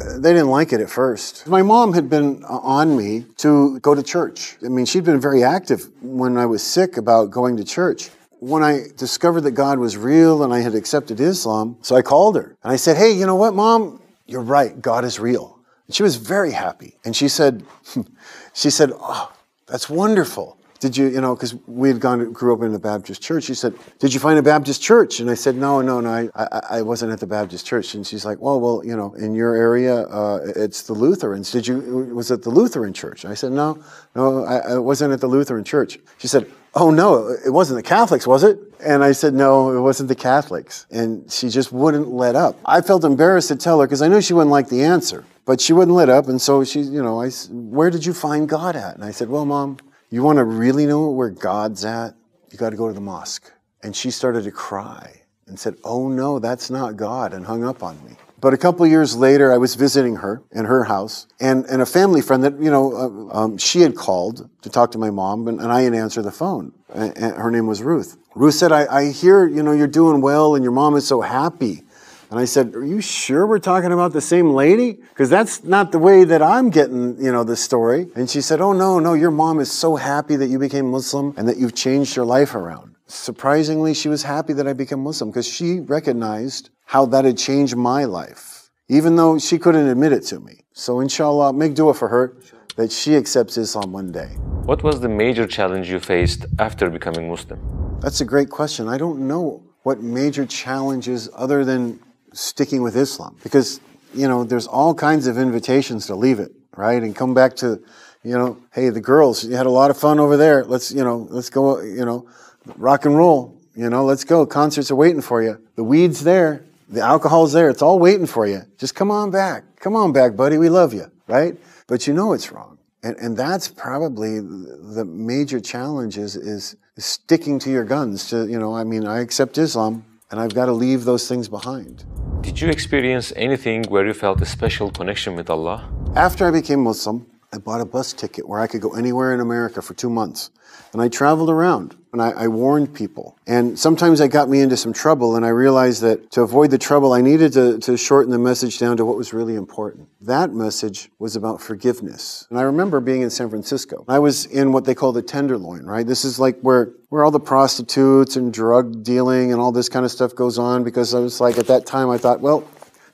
Uh, 0.00 0.18
they 0.18 0.32
didn't 0.32 0.48
like 0.48 0.72
it 0.72 0.80
at 0.80 0.88
first. 0.88 1.46
My 1.46 1.60
mom 1.60 1.92
had 1.92 2.08
been 2.08 2.42
uh, 2.44 2.78
on 2.78 2.96
me 2.96 3.26
to 3.44 3.78
go 3.80 3.94
to 3.94 4.02
church. 4.02 4.56
I 4.64 4.68
mean, 4.68 4.86
she'd 4.86 5.04
been 5.04 5.20
very 5.20 5.44
active 5.44 5.80
when 6.00 6.38
I 6.38 6.46
was 6.46 6.62
sick 6.62 6.96
about 6.96 7.30
going 7.30 7.58
to 7.58 7.64
church. 7.64 8.08
When 8.40 8.62
I 8.62 8.86
discovered 8.96 9.42
that 9.42 9.50
God 9.50 9.78
was 9.78 9.96
real 9.96 10.42
and 10.42 10.54
I 10.54 10.60
had 10.60 10.74
accepted 10.74 11.20
Islam, 11.20 11.76
so 11.82 11.96
I 11.96 12.02
called 12.02 12.36
her 12.36 12.56
and 12.62 12.72
I 12.72 12.76
said, 12.76 12.96
Hey, 12.96 13.12
you 13.12 13.26
know 13.26 13.34
what, 13.34 13.52
mom? 13.54 14.00
You're 14.26 14.48
right. 14.58 14.80
God 14.80 15.04
is 15.04 15.18
real. 15.18 15.58
And 15.86 15.94
she 15.94 16.02
was 16.02 16.16
very 16.16 16.52
happy. 16.52 16.94
And 17.04 17.14
she 17.14 17.28
said, 17.28 17.64
she 18.54 18.70
said, 18.70 18.92
Oh, 18.94 19.32
that's 19.66 19.90
wonderful 19.90 20.57
did 20.80 20.96
you, 20.96 21.08
you 21.08 21.20
know, 21.20 21.34
because 21.34 21.56
we 21.66 21.88
had 21.88 22.00
gone, 22.00 22.32
grew 22.32 22.54
up 22.54 22.62
in 22.62 22.72
a 22.72 22.78
Baptist 22.78 23.20
church. 23.20 23.44
She 23.44 23.54
said, 23.54 23.74
did 23.98 24.14
you 24.14 24.20
find 24.20 24.38
a 24.38 24.42
Baptist 24.42 24.80
church? 24.80 25.18
And 25.18 25.28
I 25.28 25.34
said, 25.34 25.56
no, 25.56 25.80
no, 25.80 26.00
no, 26.00 26.08
I, 26.08 26.28
I, 26.36 26.60
I 26.78 26.82
wasn't 26.82 27.12
at 27.12 27.18
the 27.18 27.26
Baptist 27.26 27.66
church. 27.66 27.94
And 27.94 28.06
she's 28.06 28.24
like, 28.24 28.38
well, 28.40 28.60
well, 28.60 28.82
you 28.84 28.96
know, 28.96 29.12
in 29.14 29.34
your 29.34 29.56
area, 29.56 30.02
uh, 30.02 30.40
it's 30.54 30.82
the 30.82 30.92
Lutherans. 30.92 31.50
Did 31.50 31.66
you, 31.66 31.78
was 32.14 32.30
it 32.30 32.42
the 32.42 32.50
Lutheran 32.50 32.92
church? 32.92 33.24
I 33.24 33.34
said, 33.34 33.52
no, 33.52 33.82
no, 34.14 34.44
I, 34.44 34.58
I 34.58 34.78
wasn't 34.78 35.12
at 35.12 35.20
the 35.20 35.26
Lutheran 35.26 35.64
church. 35.64 35.98
She 36.18 36.28
said, 36.28 36.50
Oh, 36.74 36.90
no, 36.90 37.34
it 37.44 37.50
wasn't 37.50 37.78
the 37.78 37.82
Catholics, 37.82 38.26
was 38.26 38.44
it? 38.44 38.58
And 38.84 39.02
I 39.02 39.12
said, 39.12 39.34
No, 39.34 39.76
it 39.76 39.80
wasn't 39.80 40.08
the 40.08 40.14
Catholics. 40.14 40.86
And 40.90 41.30
she 41.30 41.48
just 41.48 41.72
wouldn't 41.72 42.08
let 42.08 42.36
up. 42.36 42.56
I 42.64 42.82
felt 42.82 43.04
embarrassed 43.04 43.48
to 43.48 43.56
tell 43.56 43.80
her 43.80 43.86
because 43.86 44.02
I 44.02 44.08
knew 44.08 44.20
she 44.20 44.34
wouldn't 44.34 44.50
like 44.50 44.68
the 44.68 44.82
answer, 44.82 45.24
but 45.44 45.60
she 45.60 45.72
wouldn't 45.72 45.96
let 45.96 46.08
up. 46.08 46.28
And 46.28 46.40
so 46.40 46.62
she, 46.64 46.80
you 46.80 47.02
know, 47.02 47.22
I, 47.22 47.30
where 47.50 47.90
did 47.90 48.04
you 48.04 48.12
find 48.12 48.48
God 48.48 48.76
at? 48.76 48.94
And 48.94 49.02
I 49.02 49.12
said, 49.12 49.28
Well, 49.28 49.46
mom, 49.46 49.78
you 50.10 50.22
want 50.22 50.38
to 50.38 50.44
really 50.44 50.86
know 50.86 51.10
where 51.10 51.30
God's 51.30 51.84
at? 51.84 52.14
You 52.50 52.58
got 52.58 52.70
to 52.70 52.76
go 52.76 52.88
to 52.88 52.94
the 52.94 53.00
mosque. 53.00 53.52
And 53.82 53.94
she 53.94 54.10
started 54.10 54.44
to 54.44 54.50
cry 54.50 55.22
and 55.46 55.58
said, 55.58 55.76
Oh, 55.84 56.08
no, 56.08 56.38
that's 56.38 56.70
not 56.70 56.96
God, 56.96 57.32
and 57.32 57.46
hung 57.46 57.64
up 57.64 57.82
on 57.82 58.02
me. 58.04 58.16
But 58.40 58.54
a 58.54 58.56
couple 58.56 58.86
years 58.86 59.16
later, 59.16 59.52
I 59.52 59.56
was 59.56 59.74
visiting 59.74 60.16
her 60.16 60.42
in 60.52 60.64
her 60.64 60.84
house, 60.84 61.26
and, 61.40 61.64
and 61.66 61.82
a 61.82 61.86
family 61.86 62.20
friend 62.20 62.44
that, 62.44 62.60
you 62.60 62.70
know, 62.70 62.92
uh, 63.32 63.36
um, 63.36 63.58
she 63.58 63.80
had 63.80 63.96
called 63.96 64.48
to 64.62 64.70
talk 64.70 64.92
to 64.92 64.98
my 64.98 65.10
mom, 65.10 65.48
and, 65.48 65.60
and 65.60 65.72
I 65.72 65.82
had 65.82 65.92
answered 65.92 66.22
the 66.22 66.30
phone. 66.30 66.72
And, 66.94 67.16
and 67.18 67.36
her 67.36 67.50
name 67.50 67.66
was 67.66 67.82
Ruth. 67.82 68.16
Ruth 68.36 68.54
said, 68.54 68.70
I, 68.70 68.86
I 68.86 69.10
hear, 69.10 69.46
you 69.46 69.62
know, 69.62 69.72
you're 69.72 69.88
doing 69.88 70.20
well, 70.20 70.54
and 70.54 70.62
your 70.62 70.72
mom 70.72 70.94
is 70.94 71.06
so 71.06 71.20
happy. 71.20 71.82
And 72.30 72.38
I 72.38 72.44
said, 72.44 72.74
Are 72.74 72.84
you 72.84 73.00
sure 73.00 73.46
we're 73.46 73.58
talking 73.58 73.92
about 73.92 74.12
the 74.12 74.20
same 74.20 74.50
lady? 74.50 74.92
Because 74.92 75.30
that's 75.30 75.64
not 75.64 75.92
the 75.92 75.98
way 75.98 76.24
that 76.24 76.42
I'm 76.42 76.70
getting, 76.70 77.16
you 77.22 77.32
know, 77.32 77.44
the 77.44 77.56
story. 77.56 78.08
And 78.14 78.28
she 78.28 78.40
said, 78.40 78.60
Oh, 78.60 78.72
no, 78.72 78.98
no, 78.98 79.14
your 79.14 79.30
mom 79.30 79.60
is 79.60 79.72
so 79.72 79.96
happy 79.96 80.36
that 80.36 80.48
you 80.48 80.58
became 80.58 80.90
Muslim 80.90 81.34
and 81.36 81.48
that 81.48 81.56
you've 81.56 81.74
changed 81.74 82.16
your 82.16 82.26
life 82.26 82.54
around. 82.54 82.96
Surprisingly, 83.06 83.94
she 83.94 84.08
was 84.08 84.22
happy 84.22 84.52
that 84.52 84.68
I 84.68 84.74
became 84.74 85.02
Muslim 85.02 85.30
because 85.30 85.48
she 85.48 85.80
recognized 85.80 86.68
how 86.84 87.06
that 87.06 87.24
had 87.24 87.38
changed 87.38 87.74
my 87.74 88.04
life, 88.04 88.70
even 88.88 89.16
though 89.16 89.38
she 89.38 89.58
couldn't 89.58 89.88
admit 89.88 90.12
it 90.12 90.24
to 90.24 90.40
me. 90.40 90.64
So, 90.74 91.00
inshallah, 91.00 91.54
make 91.54 91.74
dua 91.74 91.94
for 91.94 92.08
her 92.08 92.36
that 92.76 92.92
she 92.92 93.16
accepts 93.16 93.56
Islam 93.56 93.92
one 93.92 94.12
day. 94.12 94.28
What 94.64 94.82
was 94.82 95.00
the 95.00 95.08
major 95.08 95.46
challenge 95.46 95.90
you 95.90 95.98
faced 95.98 96.44
after 96.58 96.90
becoming 96.90 97.28
Muslim? 97.28 97.58
That's 98.00 98.20
a 98.20 98.26
great 98.26 98.50
question. 98.50 98.86
I 98.86 98.98
don't 98.98 99.26
know 99.26 99.64
what 99.82 100.02
major 100.02 100.44
challenges 100.44 101.30
other 101.34 101.64
than 101.64 101.98
sticking 102.38 102.82
with 102.82 102.96
Islam 102.96 103.36
because 103.42 103.80
you 104.14 104.28
know 104.28 104.44
there's 104.44 104.66
all 104.66 104.94
kinds 104.94 105.26
of 105.26 105.38
invitations 105.38 106.06
to 106.06 106.14
leave 106.14 106.38
it, 106.38 106.52
right? 106.76 107.02
And 107.02 107.14
come 107.14 107.34
back 107.34 107.56
to 107.56 107.80
you 108.22 108.36
know, 108.36 108.58
hey, 108.72 108.90
the 108.90 109.00
girls, 109.00 109.44
you 109.44 109.56
had 109.56 109.66
a 109.66 109.70
lot 109.70 109.90
of 109.90 109.96
fun 109.96 110.18
over 110.18 110.36
there. 110.36 110.64
Let's, 110.64 110.92
you 110.92 111.04
know, 111.04 111.26
let's 111.30 111.50
go, 111.50 111.80
you 111.80 112.04
know, 112.04 112.28
rock 112.76 113.04
and 113.04 113.16
roll. 113.16 113.56
You 113.74 113.88
know, 113.88 114.04
let's 114.04 114.24
go. 114.24 114.44
Concerts 114.44 114.90
are 114.90 114.96
waiting 114.96 115.22
for 115.22 115.42
you. 115.42 115.60
The 115.76 115.84
weed's 115.84 116.24
there. 116.24 116.64
The 116.88 117.00
alcohol's 117.00 117.52
there. 117.52 117.70
It's 117.70 117.82
all 117.82 117.98
waiting 117.98 118.26
for 118.26 118.46
you. 118.46 118.62
Just 118.76 118.94
come 118.94 119.10
on 119.10 119.30
back. 119.30 119.76
Come 119.76 119.94
on 119.94 120.12
back, 120.12 120.34
buddy. 120.34 120.58
We 120.58 120.68
love 120.68 120.92
you, 120.92 121.10
right? 121.28 121.56
But 121.86 122.06
you 122.06 122.14
know 122.14 122.32
it's 122.32 122.50
wrong. 122.50 122.78
And, 123.02 123.16
and 123.18 123.36
that's 123.36 123.68
probably 123.68 124.40
the 124.40 125.04
major 125.06 125.60
challenge 125.60 126.18
is, 126.18 126.34
is 126.34 126.76
sticking 126.98 127.60
to 127.60 127.70
your 127.70 127.84
guns 127.84 128.28
to, 128.30 128.46
you 128.48 128.58
know, 128.58 128.74
I 128.74 128.82
mean, 128.82 129.06
I 129.06 129.20
accept 129.20 129.56
Islam 129.56 130.04
and 130.30 130.40
I've 130.40 130.54
got 130.54 130.66
to 130.66 130.72
leave 130.72 131.04
those 131.04 131.28
things 131.28 131.48
behind. 131.48 132.04
Did 132.40 132.60
you 132.60 132.68
experience 132.68 133.32
anything 133.36 133.84
where 133.84 134.06
you 134.06 134.14
felt 134.14 134.40
a 134.40 134.46
special 134.46 134.90
connection 134.90 135.36
with 135.36 135.50
Allah? 135.50 135.88
After 136.16 136.46
I 136.46 136.50
became 136.50 136.82
Muslim, 136.82 137.26
I 137.52 137.58
bought 137.58 137.80
a 137.80 137.86
bus 137.86 138.12
ticket 138.12 138.46
where 138.46 138.60
I 138.60 138.66
could 138.66 138.82
go 138.82 138.94
anywhere 138.94 139.32
in 139.32 139.40
America 139.40 139.80
for 139.80 139.94
two 139.94 140.10
months. 140.10 140.50
And 140.92 141.00
I 141.00 141.08
traveled 141.08 141.50
around 141.50 141.96
and 142.12 142.22
I, 142.22 142.30
I, 142.30 142.48
warned 142.48 142.94
people. 142.94 143.38
And 143.46 143.78
sometimes 143.78 144.18
that 144.18 144.28
got 144.28 144.48
me 144.48 144.60
into 144.60 144.76
some 144.76 144.92
trouble. 144.92 145.36
And 145.36 145.44
I 145.44 145.50
realized 145.50 146.02
that 146.02 146.30
to 146.32 146.42
avoid 146.42 146.70
the 146.70 146.78
trouble, 146.78 147.12
I 147.12 147.20
needed 147.20 147.52
to, 147.54 147.78
to 147.80 147.96
shorten 147.96 148.30
the 148.30 148.38
message 148.38 148.78
down 148.78 148.96
to 148.96 149.04
what 149.04 149.16
was 149.16 149.32
really 149.34 149.54
important. 149.54 150.08
That 150.20 150.52
message 150.52 151.10
was 151.18 151.36
about 151.36 151.60
forgiveness. 151.60 152.46
And 152.50 152.58
I 152.58 152.62
remember 152.62 153.00
being 153.00 153.22
in 153.22 153.30
San 153.30 153.50
Francisco. 153.50 154.04
I 154.08 154.18
was 154.18 154.46
in 154.46 154.72
what 154.72 154.84
they 154.84 154.94
call 154.94 155.12
the 155.12 155.22
Tenderloin, 155.22 155.84
right? 155.84 156.06
This 156.06 156.24
is 156.24 156.38
like 156.38 156.58
where, 156.60 156.92
where 157.10 157.24
all 157.24 157.30
the 157.30 157.40
prostitutes 157.40 158.36
and 158.36 158.52
drug 158.52 159.02
dealing 159.02 159.52
and 159.52 159.60
all 159.60 159.72
this 159.72 159.88
kind 159.88 160.04
of 160.04 160.10
stuff 160.10 160.34
goes 160.34 160.58
on 160.58 160.84
because 160.84 161.14
I 161.14 161.20
was 161.20 161.40
like, 161.40 161.58
at 161.58 161.66
that 161.66 161.84
time, 161.84 162.08
I 162.08 162.18
thought, 162.18 162.40
well, 162.40 162.66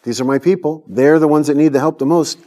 these 0.05 0.21
are 0.21 0.25
my 0.25 0.39
people. 0.39 0.85
They're 0.87 1.19
the 1.19 1.29
ones 1.29 1.49
that 1.49 1.57
need 1.57 1.73
the 1.73 1.81
help 1.81 1.99
the 1.99 2.07
most. 2.07 2.39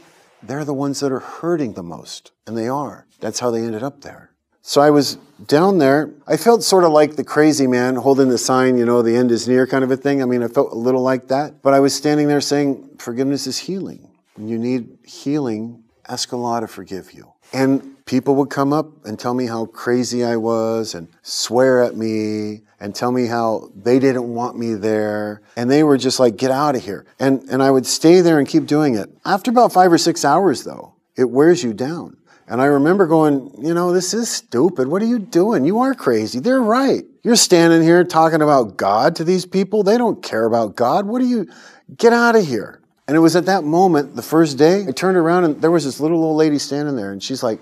They're 0.42 0.64
the 0.64 0.74
ones 0.74 1.00
that 1.00 1.12
are 1.12 1.20
hurting 1.20 1.74
the 1.74 1.82
most. 1.82 2.32
And 2.46 2.56
they 2.56 2.68
are. 2.68 3.06
That's 3.20 3.40
how 3.40 3.50
they 3.50 3.62
ended 3.62 3.82
up 3.82 4.02
there. 4.02 4.30
So 4.62 4.80
I 4.80 4.90
was 4.90 5.16
down 5.46 5.78
there. 5.78 6.10
I 6.26 6.36
felt 6.36 6.62
sort 6.62 6.84
of 6.84 6.92
like 6.92 7.16
the 7.16 7.24
crazy 7.24 7.66
man 7.66 7.96
holding 7.96 8.28
the 8.28 8.38
sign, 8.38 8.76
you 8.76 8.84
know, 8.84 9.02
the 9.02 9.16
end 9.16 9.30
is 9.30 9.48
near 9.48 9.66
kind 9.66 9.82
of 9.82 9.90
a 9.90 9.96
thing. 9.96 10.22
I 10.22 10.26
mean, 10.26 10.42
I 10.42 10.48
felt 10.48 10.72
a 10.72 10.76
little 10.76 11.02
like 11.02 11.28
that. 11.28 11.62
But 11.62 11.74
I 11.74 11.80
was 11.80 11.94
standing 11.94 12.28
there 12.28 12.40
saying, 12.40 12.96
forgiveness 12.98 13.46
is 13.46 13.58
healing. 13.58 14.10
When 14.34 14.48
you 14.48 14.58
need 14.58 14.98
healing, 15.04 15.84
ask 16.06 16.32
Allah 16.32 16.60
to 16.60 16.68
forgive 16.68 17.12
you. 17.12 17.32
And 17.52 17.96
people 18.08 18.34
would 18.36 18.50
come 18.50 18.72
up 18.72 19.04
and 19.04 19.18
tell 19.18 19.34
me 19.34 19.46
how 19.46 19.66
crazy 19.66 20.24
I 20.24 20.36
was 20.36 20.94
and 20.94 21.08
swear 21.22 21.82
at 21.84 21.94
me 21.94 22.62
and 22.80 22.94
tell 22.94 23.12
me 23.12 23.26
how 23.26 23.70
they 23.76 23.98
didn't 23.98 24.34
want 24.34 24.58
me 24.58 24.74
there. 24.74 25.42
And 25.56 25.70
they 25.70 25.82
were 25.82 25.98
just 25.98 26.18
like, 26.18 26.36
get 26.36 26.50
out 26.50 26.74
of 26.74 26.82
here. 26.82 27.04
And, 27.20 27.42
and 27.50 27.62
I 27.62 27.70
would 27.70 27.86
stay 27.86 28.22
there 28.22 28.38
and 28.38 28.48
keep 28.48 28.66
doing 28.66 28.94
it. 28.94 29.10
After 29.24 29.50
about 29.50 29.72
five 29.72 29.92
or 29.92 29.98
six 29.98 30.24
hours, 30.24 30.64
though, 30.64 30.94
it 31.16 31.28
wears 31.30 31.62
you 31.62 31.74
down. 31.74 32.16
And 32.46 32.62
I 32.62 32.64
remember 32.64 33.06
going, 33.06 33.52
you 33.58 33.74
know, 33.74 33.92
this 33.92 34.14
is 34.14 34.30
stupid. 34.30 34.88
What 34.88 35.02
are 35.02 35.06
you 35.06 35.18
doing? 35.18 35.66
You 35.66 35.80
are 35.80 35.92
crazy. 35.92 36.40
They're 36.40 36.62
right. 36.62 37.04
You're 37.22 37.36
standing 37.36 37.82
here 37.82 38.04
talking 38.04 38.40
about 38.40 38.78
God 38.78 39.16
to 39.16 39.24
these 39.24 39.44
people. 39.44 39.82
They 39.82 39.98
don't 39.98 40.22
care 40.22 40.46
about 40.46 40.76
God. 40.76 41.06
What 41.06 41.20
are 41.20 41.26
you? 41.26 41.46
Get 41.94 42.14
out 42.14 42.36
of 42.36 42.46
here. 42.46 42.80
And 43.06 43.16
it 43.16 43.20
was 43.20 43.36
at 43.36 43.46
that 43.46 43.64
moment, 43.64 44.16
the 44.16 44.22
first 44.22 44.56
day, 44.56 44.86
I 44.88 44.92
turned 44.92 45.18
around 45.18 45.44
and 45.44 45.60
there 45.60 45.70
was 45.70 45.84
this 45.84 46.00
little 46.00 46.24
old 46.24 46.38
lady 46.38 46.58
standing 46.58 46.96
there 46.96 47.12
and 47.12 47.22
she's 47.22 47.42
like, 47.42 47.58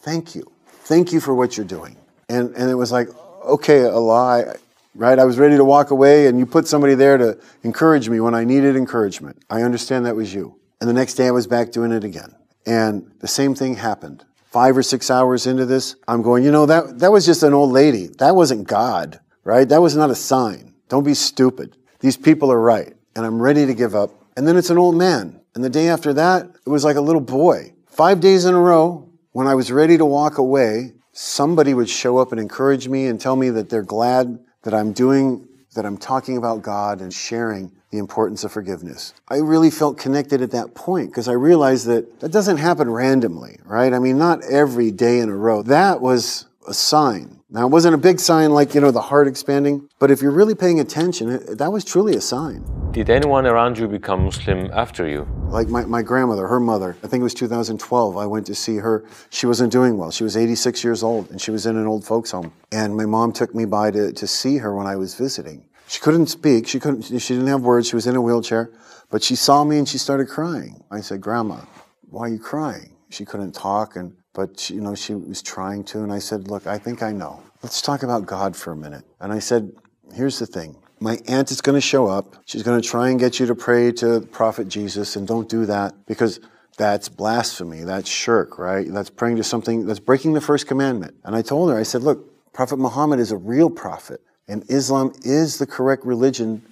thank 0.00 0.34
you. 0.34 0.50
Thank 0.68 1.12
you 1.12 1.20
for 1.20 1.34
what 1.34 1.56
you're 1.56 1.66
doing. 1.66 1.96
And, 2.28 2.54
and 2.54 2.70
it 2.70 2.74
was 2.74 2.92
like, 2.92 3.08
okay, 3.44 3.84
Allah, 3.84 4.56
right? 4.94 5.18
I 5.18 5.24
was 5.24 5.38
ready 5.38 5.56
to 5.56 5.64
walk 5.64 5.90
away 5.90 6.26
and 6.26 6.38
you 6.38 6.46
put 6.46 6.66
somebody 6.66 6.94
there 6.94 7.16
to 7.16 7.38
encourage 7.62 8.08
me 8.08 8.20
when 8.20 8.34
I 8.34 8.44
needed 8.44 8.76
encouragement. 8.76 9.42
I 9.48 9.62
understand 9.62 10.06
that 10.06 10.16
was 10.16 10.32
you. 10.34 10.58
And 10.80 10.88
the 10.88 10.94
next 10.94 11.14
day 11.14 11.26
I 11.26 11.30
was 11.30 11.46
back 11.46 11.72
doing 11.72 11.92
it 11.92 12.04
again. 12.04 12.34
And 12.66 13.10
the 13.20 13.28
same 13.28 13.54
thing 13.54 13.76
happened. 13.76 14.24
Five 14.46 14.76
or 14.76 14.82
six 14.82 15.10
hours 15.10 15.46
into 15.46 15.66
this, 15.66 15.94
I'm 16.06 16.22
going, 16.22 16.44
you 16.44 16.50
know, 16.50 16.66
that, 16.66 16.98
that 17.00 17.12
was 17.12 17.26
just 17.26 17.42
an 17.42 17.52
old 17.52 17.70
lady. 17.70 18.08
That 18.18 18.34
wasn't 18.34 18.66
God, 18.66 19.20
right? 19.44 19.68
That 19.68 19.82
was 19.82 19.96
not 19.96 20.10
a 20.10 20.14
sign. 20.14 20.74
Don't 20.88 21.04
be 21.04 21.14
stupid. 21.14 21.76
These 22.00 22.16
people 22.16 22.50
are 22.50 22.60
right. 22.60 22.94
And 23.14 23.26
I'm 23.26 23.40
ready 23.40 23.66
to 23.66 23.74
give 23.74 23.94
up. 23.94 24.10
And 24.36 24.46
then 24.46 24.56
it's 24.56 24.70
an 24.70 24.78
old 24.78 24.96
man. 24.96 25.40
And 25.54 25.64
the 25.64 25.70
day 25.70 25.88
after 25.88 26.12
that, 26.14 26.46
it 26.64 26.68
was 26.68 26.84
like 26.84 26.96
a 26.96 27.00
little 27.00 27.20
boy. 27.20 27.72
Five 27.86 28.20
days 28.20 28.44
in 28.44 28.54
a 28.54 28.60
row, 28.60 29.07
when 29.38 29.46
I 29.46 29.54
was 29.54 29.70
ready 29.70 29.96
to 29.96 30.04
walk 30.04 30.38
away, 30.38 30.94
somebody 31.12 31.72
would 31.72 31.88
show 31.88 32.18
up 32.18 32.32
and 32.32 32.40
encourage 32.40 32.88
me 32.88 33.06
and 33.06 33.20
tell 33.20 33.36
me 33.36 33.50
that 33.50 33.70
they're 33.70 33.84
glad 33.84 34.36
that 34.64 34.74
I'm 34.74 34.92
doing, 34.92 35.46
that 35.76 35.86
I'm 35.86 35.96
talking 35.96 36.36
about 36.36 36.62
God 36.62 37.00
and 37.00 37.14
sharing 37.14 37.70
the 37.92 37.98
importance 37.98 38.42
of 38.42 38.50
forgiveness. 38.50 39.14
I 39.28 39.36
really 39.36 39.70
felt 39.70 39.96
connected 39.96 40.42
at 40.42 40.50
that 40.50 40.74
point 40.74 41.10
because 41.10 41.28
I 41.28 41.34
realized 41.34 41.86
that 41.86 42.18
that 42.18 42.32
doesn't 42.32 42.56
happen 42.56 42.90
randomly, 42.90 43.60
right? 43.64 43.92
I 43.92 44.00
mean, 44.00 44.18
not 44.18 44.42
every 44.42 44.90
day 44.90 45.20
in 45.20 45.28
a 45.28 45.36
row. 45.36 45.62
That 45.62 46.00
was 46.00 46.46
a 46.66 46.74
sign. 46.74 47.37
Now, 47.50 47.64
it 47.64 47.70
wasn't 47.70 47.94
a 47.94 47.98
big 47.98 48.20
sign 48.20 48.50
like, 48.50 48.74
you 48.74 48.80
know, 48.82 48.90
the 48.90 49.00
heart 49.00 49.26
expanding, 49.26 49.88
but 49.98 50.10
if 50.10 50.20
you're 50.20 50.32
really 50.32 50.54
paying 50.54 50.80
attention, 50.80 51.56
that 51.56 51.72
was 51.72 51.82
truly 51.82 52.14
a 52.14 52.20
sign. 52.20 52.62
Did 52.92 53.08
anyone 53.08 53.46
around 53.46 53.78
you 53.78 53.88
become 53.88 54.24
Muslim 54.24 54.70
after 54.70 55.08
you? 55.08 55.26
Like 55.46 55.68
my, 55.68 55.86
my 55.86 56.02
grandmother, 56.02 56.46
her 56.46 56.60
mother, 56.60 56.94
I 57.02 57.06
think 57.06 57.22
it 57.22 57.24
was 57.24 57.32
2012, 57.32 58.18
I 58.18 58.26
went 58.26 58.44
to 58.48 58.54
see 58.54 58.76
her. 58.76 59.02
She 59.30 59.46
wasn't 59.46 59.72
doing 59.72 59.96
well. 59.96 60.10
She 60.10 60.24
was 60.24 60.36
86 60.36 60.84
years 60.84 61.02
old 61.02 61.30
and 61.30 61.40
she 61.40 61.50
was 61.50 61.64
in 61.64 61.78
an 61.78 61.86
old 61.86 62.04
folks 62.04 62.32
home. 62.32 62.52
And 62.70 62.94
my 62.94 63.06
mom 63.06 63.32
took 63.32 63.54
me 63.54 63.64
by 63.64 63.92
to, 63.92 64.12
to 64.12 64.26
see 64.26 64.58
her 64.58 64.74
when 64.74 64.86
I 64.86 64.96
was 64.96 65.14
visiting. 65.14 65.64
She 65.88 66.00
couldn't 66.00 66.26
speak. 66.26 66.68
She 66.68 66.78
couldn't. 66.78 67.04
She 67.04 67.32
didn't 67.32 67.46
have 67.46 67.62
words. 67.62 67.88
She 67.88 67.96
was 67.96 68.06
in 68.06 68.14
a 68.14 68.20
wheelchair, 68.20 68.70
but 69.10 69.22
she 69.22 69.34
saw 69.34 69.64
me 69.64 69.78
and 69.78 69.88
she 69.88 69.96
started 69.96 70.28
crying. 70.28 70.84
I 70.90 71.00
said, 71.00 71.22
"Grandma, 71.22 71.62
why 72.10 72.26
are 72.26 72.28
you 72.28 72.38
crying?" 72.38 72.92
She 73.08 73.24
couldn't 73.24 73.52
talk, 73.52 73.96
and 73.96 74.14
but 74.32 74.60
she, 74.60 74.74
you 74.74 74.80
know 74.80 74.94
she 74.94 75.14
was 75.14 75.42
trying 75.42 75.84
to. 75.84 76.02
And 76.02 76.12
I 76.12 76.18
said, 76.18 76.48
"Look, 76.48 76.66
I 76.66 76.78
think 76.78 77.02
I 77.02 77.12
know. 77.12 77.42
Let's 77.62 77.82
talk 77.82 78.02
about 78.02 78.26
God 78.26 78.56
for 78.56 78.72
a 78.72 78.76
minute." 78.76 79.04
And 79.20 79.32
I 79.32 79.38
said, 79.38 79.72
"Here's 80.12 80.38
the 80.38 80.46
thing. 80.46 80.76
My 81.00 81.18
aunt 81.28 81.50
is 81.50 81.60
going 81.60 81.76
to 81.76 81.80
show 81.80 82.06
up. 82.06 82.36
She's 82.44 82.62
going 82.62 82.80
to 82.80 82.86
try 82.86 83.10
and 83.10 83.20
get 83.20 83.38
you 83.38 83.46
to 83.46 83.54
pray 83.54 83.92
to 83.92 84.20
Prophet 84.32 84.68
Jesus, 84.68 85.16
and 85.16 85.26
don't 85.26 85.48
do 85.48 85.66
that 85.66 85.94
because." 86.06 86.40
That's 86.78 87.08
blasphemy. 87.08 87.82
That's 87.82 88.08
shirk, 88.08 88.56
right? 88.56 88.86
That's 88.88 89.10
praying 89.10 89.38
to 89.38 89.42
something 89.42 89.84
that's 89.84 89.98
breaking 89.98 90.34
the 90.34 90.40
first 90.40 90.68
commandment. 90.68 91.16
And 91.24 91.34
I 91.34 91.42
told 91.42 91.70
her, 91.70 91.76
I 91.76 91.82
said, 91.82 92.04
look, 92.04 92.52
Prophet 92.52 92.78
Muhammad 92.78 93.18
is 93.18 93.32
a 93.32 93.36
real 93.36 93.68
prophet. 93.68 94.20
And 94.46 94.64
Islam 94.70 95.12
is 95.22 95.58
the 95.58 95.66
correct 95.66 96.06
religion 96.06 96.62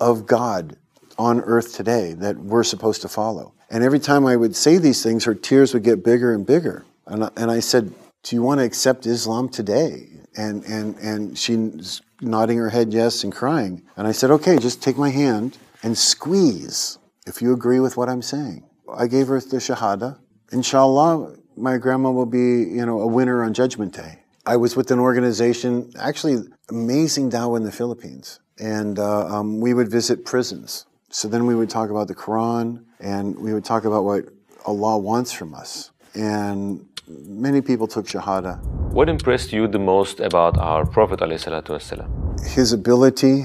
of 0.00 0.26
God 0.26 0.76
on 1.18 1.40
earth 1.42 1.74
today 1.74 2.14
that 2.14 2.38
we're 2.38 2.64
supposed 2.64 3.02
to 3.02 3.08
follow. 3.08 3.52
And 3.68 3.84
every 3.84 4.00
time 4.00 4.26
I 4.26 4.34
would 4.34 4.56
say 4.56 4.78
these 4.78 5.02
things, 5.02 5.24
her 5.24 5.34
tears 5.34 5.74
would 5.74 5.84
get 5.84 6.02
bigger 6.02 6.34
and 6.34 6.46
bigger. 6.46 6.84
And 7.10 7.24
I, 7.24 7.30
and 7.36 7.50
I 7.50 7.60
said, 7.60 7.92
Do 8.22 8.36
you 8.36 8.42
want 8.42 8.60
to 8.60 8.64
accept 8.64 9.04
Islam 9.04 9.48
today? 9.48 10.06
And, 10.36 10.64
and, 10.64 10.96
and 10.98 11.36
she's 11.36 12.00
nodding 12.20 12.56
her 12.58 12.70
head 12.70 12.92
yes 12.92 13.24
and 13.24 13.32
crying. 13.32 13.82
And 13.96 14.06
I 14.06 14.12
said, 14.12 14.30
Okay, 14.30 14.58
just 14.58 14.82
take 14.82 14.96
my 14.96 15.10
hand 15.10 15.58
and 15.82 15.98
squeeze 15.98 16.98
if 17.26 17.42
you 17.42 17.52
agree 17.52 17.80
with 17.80 17.96
what 17.96 18.08
I'm 18.08 18.22
saying. 18.22 18.64
I 18.92 19.06
gave 19.06 19.28
her 19.28 19.40
the 19.40 19.56
Shahada. 19.56 20.18
Inshallah, 20.52 21.36
my 21.56 21.76
grandma 21.76 22.10
will 22.10 22.26
be, 22.26 22.38
you 22.38 22.86
know, 22.86 23.00
a 23.00 23.06
winner 23.06 23.42
on 23.42 23.54
Judgment 23.54 23.94
Day. 23.94 24.20
I 24.46 24.56
was 24.56 24.74
with 24.74 24.90
an 24.90 24.98
organization, 24.98 25.92
actually 25.98 26.38
amazing 26.70 27.30
Dawah 27.30 27.58
in 27.58 27.64
the 27.64 27.72
Philippines, 27.72 28.40
and 28.58 28.98
uh, 28.98 29.26
um, 29.26 29.60
we 29.60 29.74
would 29.74 29.88
visit 29.88 30.24
prisons. 30.24 30.86
So 31.10 31.28
then 31.28 31.46
we 31.46 31.54
would 31.54 31.68
talk 31.68 31.90
about 31.90 32.08
the 32.08 32.14
Quran, 32.14 32.84
and 32.98 33.38
we 33.38 33.52
would 33.52 33.64
talk 33.64 33.84
about 33.84 34.04
what 34.04 34.24
Allah 34.64 34.98
wants 34.98 35.32
from 35.32 35.54
us. 35.54 35.90
And 36.14 36.86
many 37.26 37.60
people 37.60 37.86
took 37.86 38.06
Shahada. 38.06 38.62
What 38.92 39.08
impressed 39.08 39.52
you 39.52 39.68
the 39.68 39.78
most 39.78 40.20
about 40.20 40.58
our 40.58 40.84
Prophet 40.84 41.20
ﷺ? 41.20 42.46
His 42.46 42.72
ability 42.72 43.44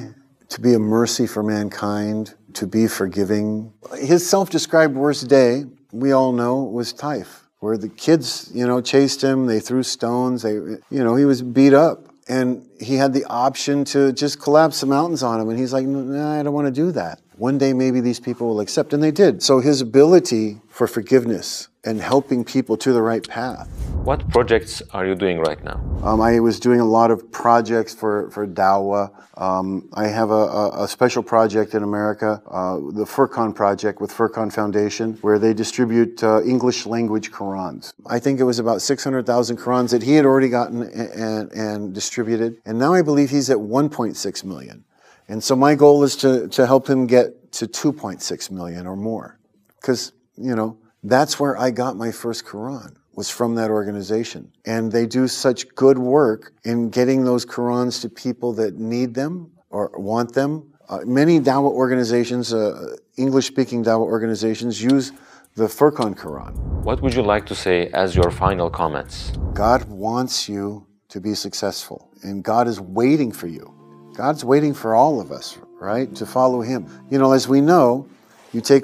to 0.50 0.62
be 0.62 0.74
a 0.74 0.80
mercy 0.80 1.28
for 1.28 1.44
mankind, 1.44 2.36
to 2.54 2.68
be 2.68 2.88
forgiving. 2.88 3.74
His 4.00 4.28
self 4.28 4.50
described 4.50 4.96
worst 4.96 5.28
day, 5.28 5.66
we 5.92 6.12
all 6.12 6.32
know, 6.32 6.64
was 6.64 6.94
Taif, 6.94 7.48
where 7.60 7.78
the 7.78 7.90
kids, 7.90 8.52
you 8.54 8.66
know, 8.66 8.82
chased 8.82 9.24
him, 9.24 9.46
they 9.46 9.60
threw 9.60 9.84
stones, 9.84 10.42
they, 10.42 10.54
you 10.54 11.04
know, 11.04 11.16
he 11.16 11.26
was 11.26 11.42
beat 11.42 11.74
up. 11.74 12.08
And 12.28 12.68
he 12.82 12.96
had 12.96 13.14
the 13.14 13.24
option 13.26 13.86
to 13.86 14.12
just 14.12 14.42
collapse 14.42 14.82
the 14.82 14.88
mountains 14.88 15.22
on 15.22 15.40
him. 15.40 15.48
And 15.50 15.60
he's 15.60 15.72
like, 15.72 15.86
nah, 15.86 16.40
I 16.40 16.42
don't 16.42 16.56
want 16.56 16.66
to 16.66 16.72
do 16.72 16.92
that. 16.94 17.22
One 17.38 17.60
day 17.60 17.72
maybe 17.72 18.02
these 18.02 18.20
people 18.20 18.48
will 18.48 18.62
accept. 18.62 18.94
And 18.94 19.04
they 19.04 19.12
did. 19.12 19.44
So 19.44 19.60
his 19.60 19.80
ability 19.80 20.60
for 20.76 20.88
forgiveness 20.88 21.70
and 21.86 22.02
helping 22.02 22.44
people 22.44 22.76
to 22.76 22.92
the 22.92 23.02
right 23.02 23.26
path. 23.30 23.70
What 24.04 24.28
projects 24.28 24.82
are 24.92 25.06
you 25.06 25.16
doing 25.16 25.40
right 25.40 25.64
now? 25.64 25.80
Um, 26.04 26.20
I 26.20 26.42
was 26.42 26.60
doing 26.60 26.82
a 26.82 26.86
lot 26.86 27.12
of 27.12 27.32
projects 27.32 27.94
for, 27.94 28.30
for 28.32 28.46
Dawah. 28.46 29.10
Um, 29.38 29.88
I 29.94 30.08
have 30.08 30.32
a, 30.32 30.34
a, 30.62 30.84
a, 30.84 30.88
special 30.90 31.24
project 31.24 31.76
in 31.76 31.84
America, 31.84 32.42
uh, 32.52 32.76
the 32.76 33.06
Furqan 33.06 33.56
Project 33.56 34.02
with 34.02 34.12
Furqan 34.12 34.52
Foundation, 34.52 35.14
where 35.22 35.40
they 35.40 35.54
distribute 35.54 36.22
uh, 36.22 36.44
English 36.44 36.86
language 36.86 37.32
Qurans. 37.32 37.94
I 38.06 38.20
think 38.20 38.42
it 38.42 38.44
was 38.44 38.60
about 38.60 38.82
600,000 38.82 39.58
Qurans 39.58 39.92
that 39.92 40.04
he 40.04 40.16
had 40.16 40.26
already 40.26 40.50
gotten 40.50 40.82
and, 40.84 41.10
and, 41.12 41.52
and 41.54 41.94
distributed. 41.94 42.62
And 42.66 42.78
now 42.78 42.94
I 42.94 43.02
believe 43.02 43.30
he's 43.30 43.50
at 43.50 43.58
1.6 43.58 44.44
million. 44.44 44.84
And 45.30 45.42
so 45.42 45.56
my 45.56 45.76
goal 45.76 46.04
is 46.04 46.18
to, 46.18 46.50
to 46.50 46.68
help 46.68 46.90
him 46.90 47.08
get 47.08 47.54
to 47.54 47.66
2.6 47.66 48.52
million 48.52 48.86
or 48.86 48.98
more. 48.98 49.40
Because, 49.80 50.12
you 50.38 50.56
know, 50.56 50.78
that's 51.04 51.40
where 51.40 51.58
I 51.58 51.72
got 51.72 51.96
my 51.96 52.12
first 52.12 52.46
Quran, 52.46 52.96
was 53.14 53.30
from 53.30 53.56
that 53.56 53.70
organization. 53.70 54.52
And 54.66 54.92
they 54.92 55.06
do 55.06 55.28
such 55.28 55.68
good 55.76 55.98
work 55.98 56.54
in 56.64 56.90
getting 56.90 57.24
those 57.24 57.46
Qurans 57.46 58.02
to 58.02 58.10
people 58.10 58.54
that 58.54 58.76
need 58.80 59.14
them 59.14 59.52
or 59.70 59.92
want 59.98 60.34
them. 60.34 60.74
Uh, 60.90 61.00
many 61.06 61.40
Dawah 61.40 61.72
organizations, 61.72 62.54
uh, 62.54 62.96
English 63.18 63.48
speaking 63.48 63.84
Dawah 63.84 64.02
organizations, 64.02 64.82
use 64.82 65.12
the 65.56 65.66
Furqan 65.66 66.16
Quran. 66.16 66.54
What 66.84 67.02
would 67.02 67.14
you 67.14 67.24
like 67.24 67.46
to 67.48 67.56
say 67.56 67.88
as 67.88 68.16
your 68.16 68.30
final 68.30 68.70
comments? 68.70 69.32
God 69.54 69.86
wants 69.86 70.50
you 70.50 70.86
to 71.10 71.22
be 71.22 71.34
successful, 71.34 72.10
and 72.24 72.44
God 72.44 72.68
is 72.68 72.80
waiting 72.82 73.32
for 73.32 73.48
you. 73.48 73.74
God's 74.16 74.44
waiting 74.44 74.74
for 74.74 74.96
all 74.96 75.22
of 75.22 75.32
us, 75.32 75.58
right, 75.80 76.14
to 76.16 76.26
follow 76.26 76.62
Him. 76.62 76.88
You 77.10 77.20
know, 77.20 77.32
as 77.32 77.48
we 77.48 77.62
know, 77.62 78.08
you 78.54 78.62
take 78.62 78.84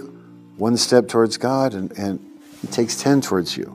one 0.61 0.77
step 0.77 1.07
towards 1.07 1.37
God 1.37 1.73
and, 1.73 1.91
and 1.97 2.19
he 2.61 2.67
takes 2.67 3.01
10 3.01 3.21
towards 3.21 3.57
you. 3.57 3.65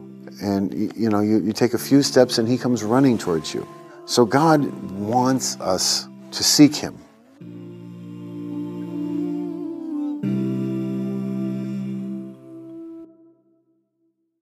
And, 0.41 0.73
you 0.97 1.11
know, 1.11 1.19
you, 1.19 1.41
you 1.41 1.53
take 1.53 1.75
a 1.75 1.79
few 1.79 2.01
steps 2.01 2.39
and 2.39 2.47
he 2.47 2.57
comes 2.57 2.85
running 2.85 3.19
towards 3.19 3.53
you. 3.53 3.67
So 4.05 4.25
God 4.25 4.65
wants 4.93 5.61
us 5.61 6.07
to 6.31 6.45
seek 6.45 6.77
him. 6.77 6.97